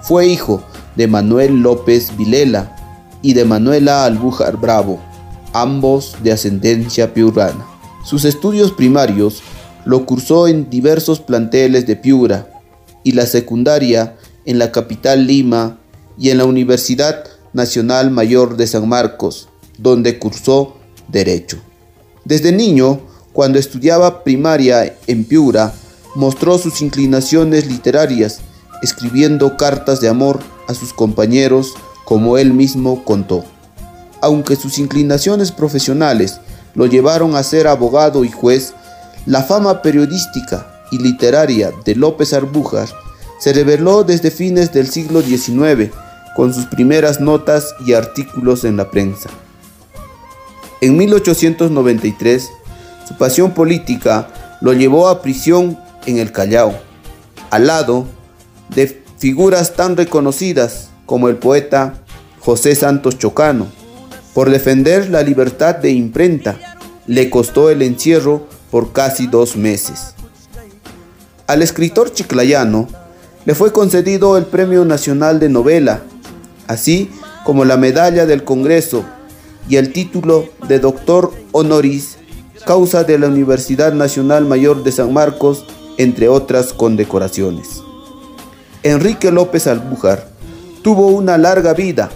[0.02, 0.62] Fue hijo
[0.96, 2.76] de Manuel López Vilela
[3.22, 5.00] y de Manuela Albújar Bravo,
[5.52, 7.66] ambos de ascendencia piurana.
[8.04, 9.42] Sus estudios primarios
[9.84, 12.48] lo cursó en diversos planteles de Piura
[13.02, 15.78] y la secundaria en la capital Lima
[16.18, 19.47] y en la Universidad Nacional Mayor de San Marcos,
[19.78, 20.76] donde cursó
[21.08, 21.58] Derecho.
[22.24, 23.00] Desde niño,
[23.32, 25.72] cuando estudiaba primaria en Piura,
[26.14, 28.40] mostró sus inclinaciones literarias,
[28.82, 31.74] escribiendo cartas de amor a sus compañeros,
[32.04, 33.44] como él mismo contó.
[34.20, 36.40] Aunque sus inclinaciones profesionales
[36.74, 38.74] lo llevaron a ser abogado y juez,
[39.26, 42.88] la fama periodística y literaria de López Arbújar
[43.38, 45.92] se reveló desde fines del siglo XIX
[46.34, 49.28] con sus primeras notas y artículos en la prensa.
[50.80, 52.50] En 1893,
[53.08, 54.28] su pasión política
[54.60, 55.76] lo llevó a prisión
[56.06, 56.72] en el Callao,
[57.50, 58.06] al lado
[58.68, 61.94] de figuras tan reconocidas como el poeta
[62.38, 63.66] José Santos Chocano.
[64.34, 66.56] Por defender la libertad de imprenta,
[67.08, 70.14] le costó el encierro por casi dos meses.
[71.48, 72.86] Al escritor chiclayano
[73.46, 76.02] le fue concedido el Premio Nacional de Novela,
[76.68, 77.10] así
[77.44, 79.04] como la Medalla del Congreso
[79.68, 82.16] y el título de Doctor Honoris
[82.66, 85.64] Causa de la Universidad Nacional Mayor de San Marcos,
[85.96, 87.82] entre otras condecoraciones.
[88.82, 90.28] Enrique López Albújar
[90.82, 92.10] tuvo una larga vida,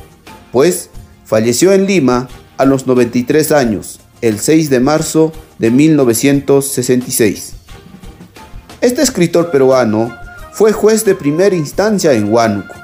[0.50, 0.90] pues
[1.24, 2.28] falleció en Lima
[2.58, 7.54] a los 93 años, el 6 de marzo de 1966.
[8.80, 10.14] Este escritor peruano
[10.52, 12.74] fue juez de primera instancia en Huánuco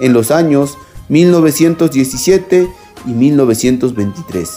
[0.00, 0.76] en los años
[1.08, 2.68] 1917
[3.06, 4.48] y 1923.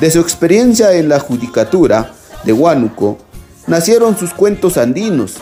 [0.00, 2.12] De su experiencia en la judicatura
[2.44, 3.18] de Huánuco
[3.66, 5.36] nacieron sus cuentos andinos,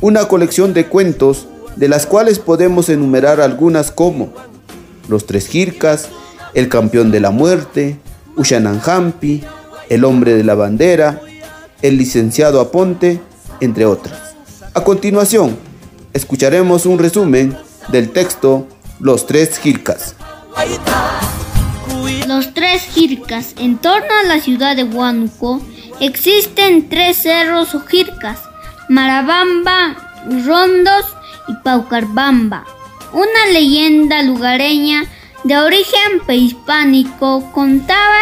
[0.00, 4.32] una colección de cuentos de las cuales podemos enumerar algunas como
[5.08, 6.08] Los Tres Jircas,
[6.54, 7.98] El Campeón de la Muerte,
[8.36, 9.44] Ushananjampi,
[9.88, 11.20] El Hombre de la Bandera,
[11.82, 13.20] El Licenciado Aponte,
[13.60, 14.34] entre otras.
[14.74, 15.56] A continuación,
[16.12, 17.56] escucharemos un resumen
[17.90, 18.66] del texto
[19.00, 20.14] Los Tres Jircas.
[22.26, 23.54] Los Tres Jircas.
[23.58, 25.62] En torno a la ciudad de Huánuco
[26.00, 28.40] existen tres cerros o jircas,
[28.88, 29.96] Marabamba,
[30.44, 31.04] Rondos
[31.48, 32.66] y Paucarbamba.
[33.12, 35.04] Una leyenda lugareña
[35.44, 38.20] de origen prehispánico contaba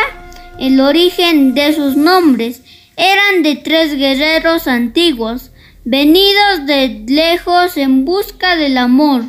[0.58, 2.62] el origen de sus nombres.
[2.96, 5.50] Eran de tres guerreros antiguos,
[5.84, 9.24] venidos de lejos en busca del amor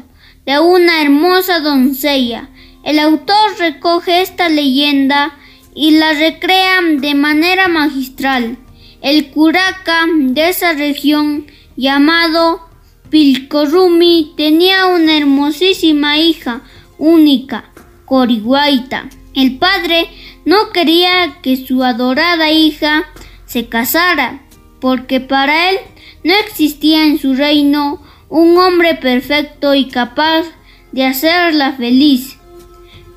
[0.46, 2.50] de una hermosa doncella.
[2.88, 5.38] El autor recoge esta leyenda
[5.76, 8.58] y la recrea de manera magistral.
[9.02, 12.62] El curaca de esa región, llamado
[13.10, 16.62] Pilcorumi, tenía una hermosísima hija
[16.98, 17.66] única,
[18.06, 19.10] Coriguaita.
[19.36, 20.08] El padre
[20.46, 23.04] no quería que su adorada hija
[23.46, 24.44] se casara,
[24.80, 25.78] porque para él
[26.24, 30.46] no existía en su reino un hombre perfecto y capaz
[30.94, 32.37] de hacerla feliz.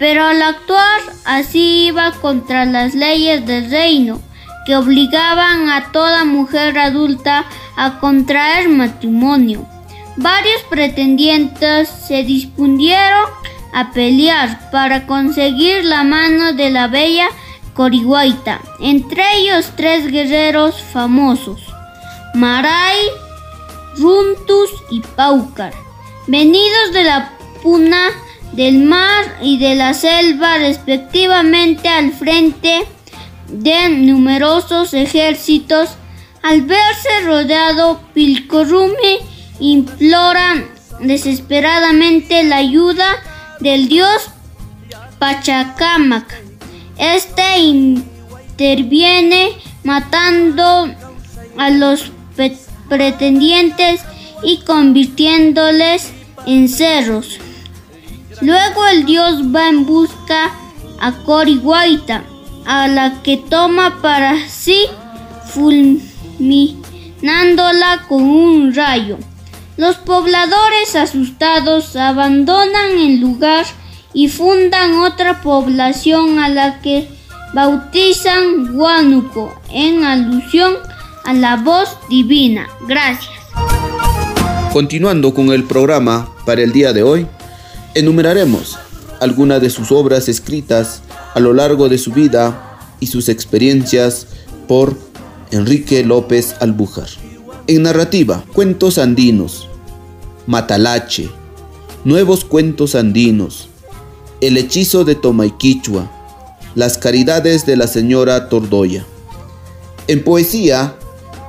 [0.00, 4.18] Pero al actuar así iba contra las leyes del reino,
[4.64, 7.44] que obligaban a toda mujer adulta
[7.76, 9.66] a contraer matrimonio.
[10.16, 13.26] Varios pretendientes se dispusieron
[13.74, 17.28] a pelear para conseguir la mano de la bella
[17.74, 21.60] Coriguaita, entre ellos tres guerreros famosos.
[22.34, 22.96] Maray,
[23.98, 25.74] Runtus y Paucar,
[26.26, 27.32] venidos de la
[27.62, 28.08] puna
[28.52, 32.84] del mar y de la selva respectivamente al frente
[33.48, 35.90] de numerosos ejércitos,
[36.42, 39.18] al verse rodeado Pilcorumi
[39.60, 40.64] implora
[41.00, 43.06] desesperadamente la ayuda
[43.60, 44.30] del dios
[45.18, 46.42] Pachacamac.
[46.96, 49.50] Este interviene
[49.84, 50.88] matando
[51.56, 52.10] a los
[52.88, 54.02] pretendientes
[54.42, 56.12] y convirtiéndoles
[56.46, 57.38] en cerros.
[58.40, 60.52] Luego el dios va en busca
[61.00, 62.24] a Coriguaita,
[62.64, 64.86] a la que toma para sí
[65.52, 69.18] fulminándola con un rayo.
[69.76, 73.66] Los pobladores asustados abandonan el lugar
[74.12, 77.08] y fundan otra población a la que
[77.54, 80.74] bautizan Huánuco en alusión
[81.24, 82.68] a la voz divina.
[82.86, 83.30] Gracias.
[84.72, 87.26] Continuando con el programa para el día de hoy,
[87.94, 88.78] enumeraremos
[89.20, 91.02] algunas de sus obras escritas
[91.34, 94.26] a lo largo de su vida y sus experiencias
[94.68, 94.96] por
[95.50, 97.08] Enrique López Albújar.
[97.66, 99.68] En narrativa, cuentos andinos,
[100.46, 101.28] Matalache,
[102.04, 103.68] nuevos cuentos andinos,
[104.40, 106.10] El hechizo de Tomaiquichua,
[106.74, 109.04] Las caridades de la señora Tordoya.
[110.06, 110.96] En poesía,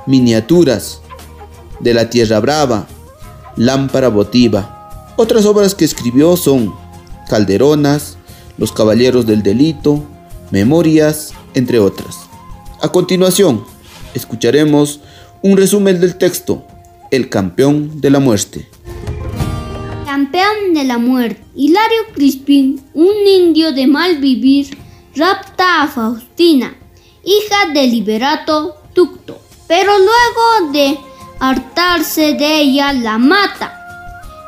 [0.08, 1.02] miniaturas
[1.80, 2.88] de la Tierra Brava,
[3.56, 4.81] Lámpara Votiva.
[5.22, 6.74] Otras obras que escribió son
[7.30, 8.18] Calderonas,
[8.58, 10.04] Los Caballeros del Delito,
[10.50, 12.22] Memorias, entre otras.
[12.82, 13.64] A continuación,
[14.16, 15.00] escucharemos
[15.44, 16.66] Un resumen del texto.
[17.12, 18.68] El campeón de la muerte.
[20.08, 21.44] Campeón de la muerte.
[21.56, 24.76] Hilario Crispín, un indio de mal vivir,
[25.16, 26.76] rapta a Faustina,
[27.24, 30.98] hija de Liberato Tucto, pero luego de
[31.40, 33.81] hartarse de ella la mata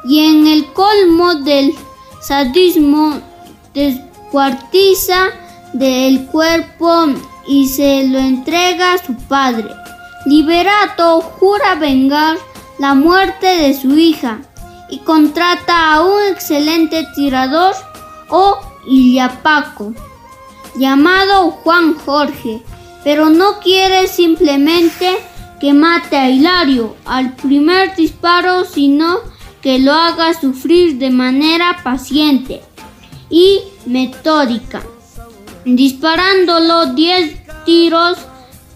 [0.06, 1.74] y en el colmo del
[2.22, 3.22] sadismo
[3.74, 5.30] descuartiza
[5.74, 7.08] del cuerpo
[7.48, 9.70] y se lo entrega a su padre.
[10.26, 12.38] Liberato jura vengar
[12.80, 14.40] la muerte de su hija
[14.90, 17.76] y contrata a un excelente tirador
[18.30, 19.94] o Iliapaco
[20.76, 22.62] llamado Juan Jorge,
[23.04, 25.18] pero no quiere simplemente
[25.60, 29.20] que mate a Hilario al primer disparo, sino
[29.64, 32.62] que lo haga sufrir de manera paciente
[33.30, 34.84] y metódica,
[35.64, 38.18] disparándolo 10 tiros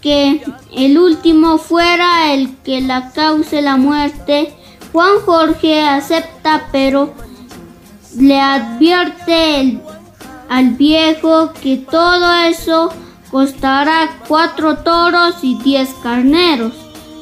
[0.00, 0.42] que
[0.74, 4.54] el último fuera el que la cause la muerte.
[4.92, 7.12] Juan Jorge acepta pero
[8.16, 9.78] le advierte
[10.48, 12.90] al viejo que todo eso
[13.30, 16.72] costará cuatro toros y diez carneros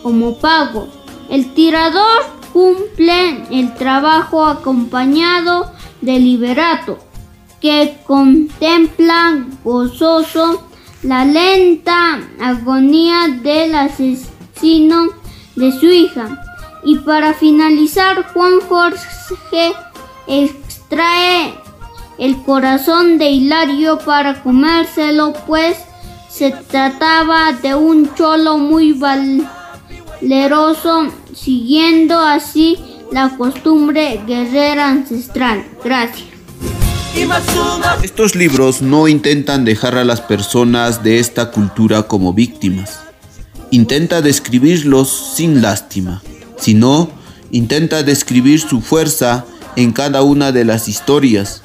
[0.05, 0.87] como pago.
[1.29, 6.99] El tirador cumple el trabajo acompañado de Liberato,
[7.61, 10.67] que contempla gozoso
[11.03, 15.09] la lenta agonía del asesino
[15.55, 16.43] de su hija.
[16.83, 19.75] Y para finalizar, Juan Jorge
[20.27, 21.53] extrae
[22.17, 25.77] el corazón de Hilario para comérselo, pues
[26.31, 28.95] se trataba de un cholo muy
[30.23, 32.79] valeroso siguiendo así
[33.13, 35.65] la costumbre guerrera ancestral.
[35.85, 36.27] Gracias.
[38.03, 43.01] Estos libros no intentan dejar a las personas de esta cultura como víctimas.
[43.71, 46.23] Intenta describirlos sin lástima,
[46.59, 47.09] sino
[47.51, 49.45] intenta describir su fuerza
[49.77, 51.63] en cada una de las historias,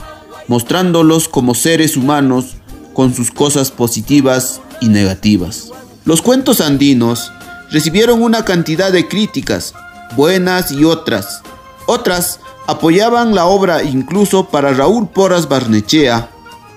[0.47, 2.55] mostrándolos como seres humanos
[2.93, 5.71] con sus cosas positivas y negativas.
[6.05, 7.31] Los cuentos andinos
[7.71, 9.73] recibieron una cantidad de críticas,
[10.15, 11.41] buenas y otras.
[11.87, 16.29] Otras apoyaban la obra incluso para Raúl Porras Barnechea,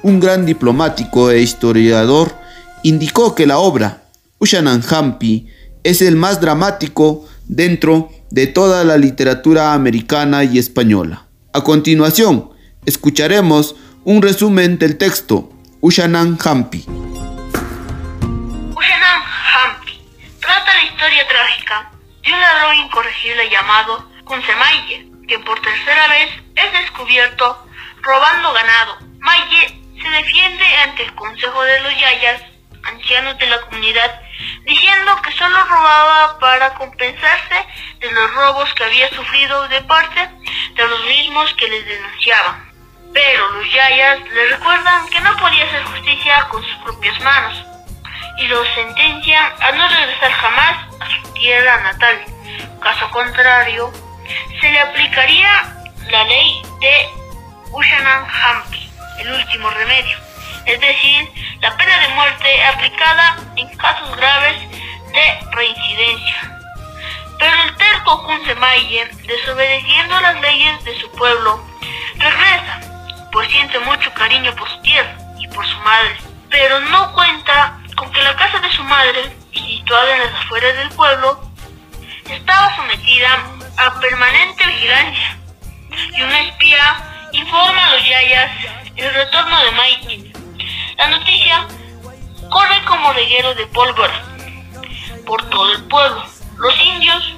[0.02, 2.32] un gran diplomático e historiador,
[2.82, 4.04] indicó que la obra
[4.38, 5.48] Ushananhampi
[5.82, 11.26] es el más dramático dentro de toda la literatura americana y española.
[11.52, 12.50] A continuación,
[12.84, 16.84] escucharemos un resumen del texto Ushananhampi.
[20.84, 21.90] Historia trágica
[22.22, 27.66] de un ladrón incorregible llamado Kunsemaye, que por tercera vez es descubierto
[28.02, 28.98] robando ganado.
[29.18, 32.42] Maye se defiende ante el consejo de los yayas,
[32.82, 34.20] ancianos de la comunidad,
[34.64, 37.66] diciendo que solo robaba para compensarse
[38.00, 40.28] de los robos que había sufrido de parte
[40.74, 42.72] de los mismos que les denunciaban.
[43.12, 47.73] Pero los yayas le recuerdan que no podía hacer justicia con sus propias manos
[48.38, 52.24] y lo sentencian a no regresar jamás a su tierra natal.
[52.80, 53.92] Caso contrario,
[54.60, 55.74] se le aplicaría
[56.10, 57.08] la ley de
[57.70, 60.16] Ushanan Hampi, el último remedio,
[60.66, 64.56] es decir, la pena de muerte aplicada en casos graves
[65.12, 66.50] de reincidencia.
[67.38, 71.64] Pero el terco Kunsemaye, desobedeciendo las leyes de su pueblo,
[72.16, 72.80] regresa,
[73.32, 76.16] pues siente mucho cariño por su tierra y por su madre,
[76.48, 80.88] pero no cuenta con que la casa de su madre, situada en las afueras del
[80.90, 81.40] pueblo,
[82.28, 83.28] estaba sometida
[83.76, 85.38] a permanente vigilancia
[86.16, 88.50] y un espía informa a los yayas
[88.96, 90.32] el retorno de Mike.
[90.96, 91.66] La noticia
[92.50, 94.22] corre como reguero de pólvora
[95.26, 96.24] por todo el pueblo.
[96.56, 97.34] Los indios,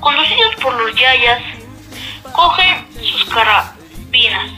[0.00, 1.42] conducidos por los yayas,
[2.32, 4.50] cogen sus carabinas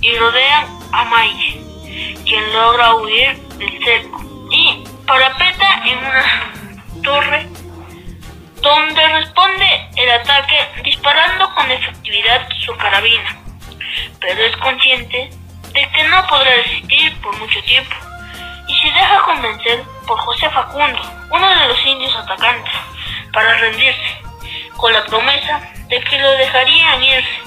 [0.00, 4.31] y rodean a Mike, quien logra huir del cerco
[5.06, 7.46] parapeta en una torre
[8.60, 13.36] donde responde el ataque disparando con efectividad su carabina,
[14.20, 15.30] pero es consciente
[15.72, 17.94] de que no podrá resistir por mucho tiempo
[18.68, 22.74] y se deja convencer por José Facundo, uno de los indios atacantes,
[23.32, 24.22] para rendirse,
[24.76, 27.42] con la promesa de que lo dejarían irse.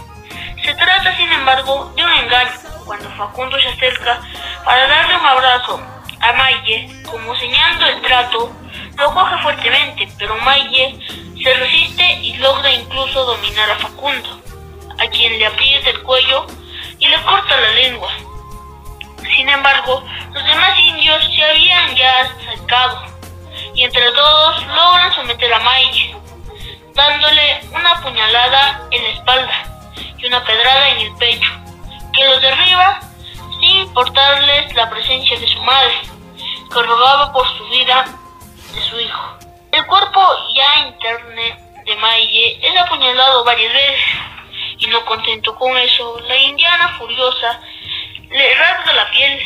[0.64, 2.52] Se trata, sin embargo, de un engaño,
[2.86, 4.20] cuando Facundo se acerca
[4.66, 6.34] para darle un abrazo a
[7.10, 8.52] como señalando el trato,
[8.98, 10.98] lo coge fuertemente, pero Maye
[11.44, 14.42] se resiste y logra incluso dominar a Facundo,
[14.98, 16.48] a quien le aprieta el cuello
[17.00, 18.12] y le corta la lengua.
[19.36, 23.06] Sin embargo, los demás indios se habían ya acercado
[23.74, 26.16] y entre todos logran someter a Maye.
[26.94, 29.64] dándole una puñalada en la espalda
[30.18, 31.52] y una pedrada en el pecho,
[32.14, 33.02] que los derriba
[33.82, 35.94] importarles la presencia de su madre,
[36.72, 38.06] que rogaba por su vida
[38.74, 39.38] de su hijo.
[39.72, 40.22] El cuerpo
[40.54, 44.06] ya interne de Maye es apuñalado varias veces
[44.78, 47.62] y no contento con eso, la indiana furiosa
[48.30, 49.40] le rasga la piel,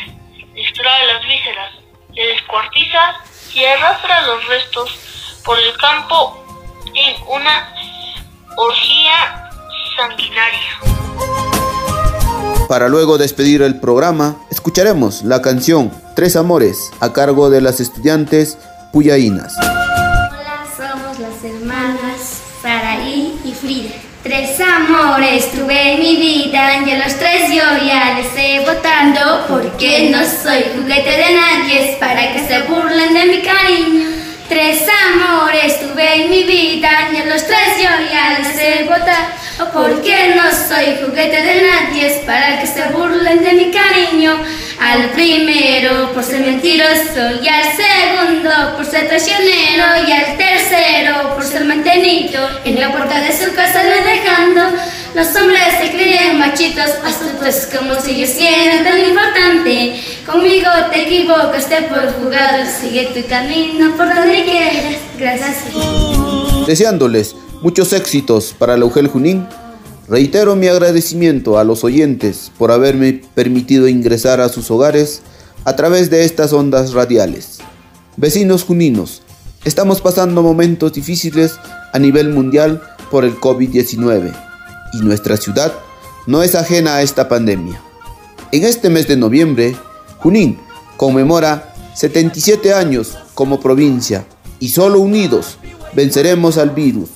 [0.54, 1.72] le extrae las vísceras,
[2.12, 3.16] le descuartiza
[3.54, 6.44] y arrastra los restos por el campo
[6.94, 7.74] en una
[8.56, 9.50] orgía
[9.96, 11.49] sanguinaria.
[12.70, 18.58] Para luego despedir el programa, escucharemos la canción Tres Amores a cargo de las estudiantes
[18.92, 19.56] puyaínas.
[19.58, 23.90] Hola, somos las hermanas Saraí y Frida.
[24.22, 29.46] Tres amores tuve en mi vida y a los tres yo ya les he votando
[29.48, 34.19] porque no soy juguete de nadie, para que se burlen de mi cariño.
[34.50, 34.84] Tres
[35.14, 40.34] amores tuve en mi vida y a los tres yo ya les he votado porque
[40.34, 44.42] no soy juguete de nadie, es para que se burlen de mi cariño.
[44.80, 51.44] Al primero por ser mentiroso y al segundo por ser traicionero y al tercero por
[51.44, 52.48] ser mantenido.
[52.64, 54.62] En la puerta de su casa le dejando.
[55.14, 60.00] Los hombres se creen machitos, astutos como si yo siera tan importante.
[60.24, 65.00] Conmigo te equivocas, te por jugado, sigue tu camino por donde quieras.
[65.18, 65.64] Gracias.
[66.64, 69.48] Deseándoles muchos éxitos para la UGEL Junín.
[70.06, 75.22] Reitero mi agradecimiento a los oyentes por haberme permitido ingresar a sus hogares
[75.64, 77.58] a través de estas ondas radiales.
[78.16, 79.22] Vecinos juninos,
[79.64, 81.56] estamos pasando momentos difíciles
[81.92, 82.80] a nivel mundial
[83.10, 84.49] por el COVID-19
[84.92, 85.72] y nuestra ciudad
[86.26, 87.80] no es ajena a esta pandemia.
[88.52, 89.76] En este mes de noviembre,
[90.18, 90.58] Junín
[90.96, 94.26] conmemora 77 años como provincia
[94.58, 95.58] y solo unidos
[95.94, 97.10] venceremos al virus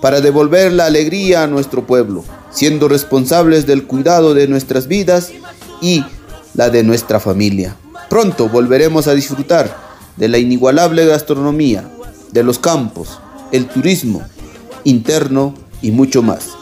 [0.00, 5.30] para devolver la alegría a nuestro pueblo, siendo responsables del cuidado de nuestras vidas
[5.80, 6.04] y
[6.54, 7.76] la de nuestra familia.
[8.08, 9.76] Pronto volveremos a disfrutar
[10.16, 11.88] de la inigualable gastronomía,
[12.32, 13.20] de los campos,
[13.52, 14.22] el turismo
[14.84, 16.59] interno y mucho más.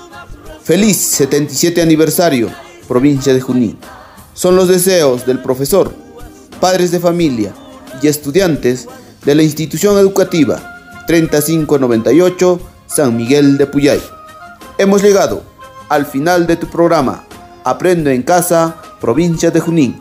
[0.68, 2.50] Feliz 77 aniversario,
[2.86, 3.78] provincia de Junín.
[4.34, 5.94] Son los deseos del profesor,
[6.60, 7.54] padres de familia
[8.02, 8.86] y estudiantes
[9.24, 14.02] de la institución educativa 3598 San Miguel de Puyay.
[14.76, 15.42] Hemos llegado
[15.88, 17.24] al final de tu programa
[17.64, 19.98] Aprendo en Casa, provincia de Junín.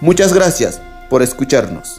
[0.00, 0.80] Muchas gracias
[1.10, 1.98] por escucharnos.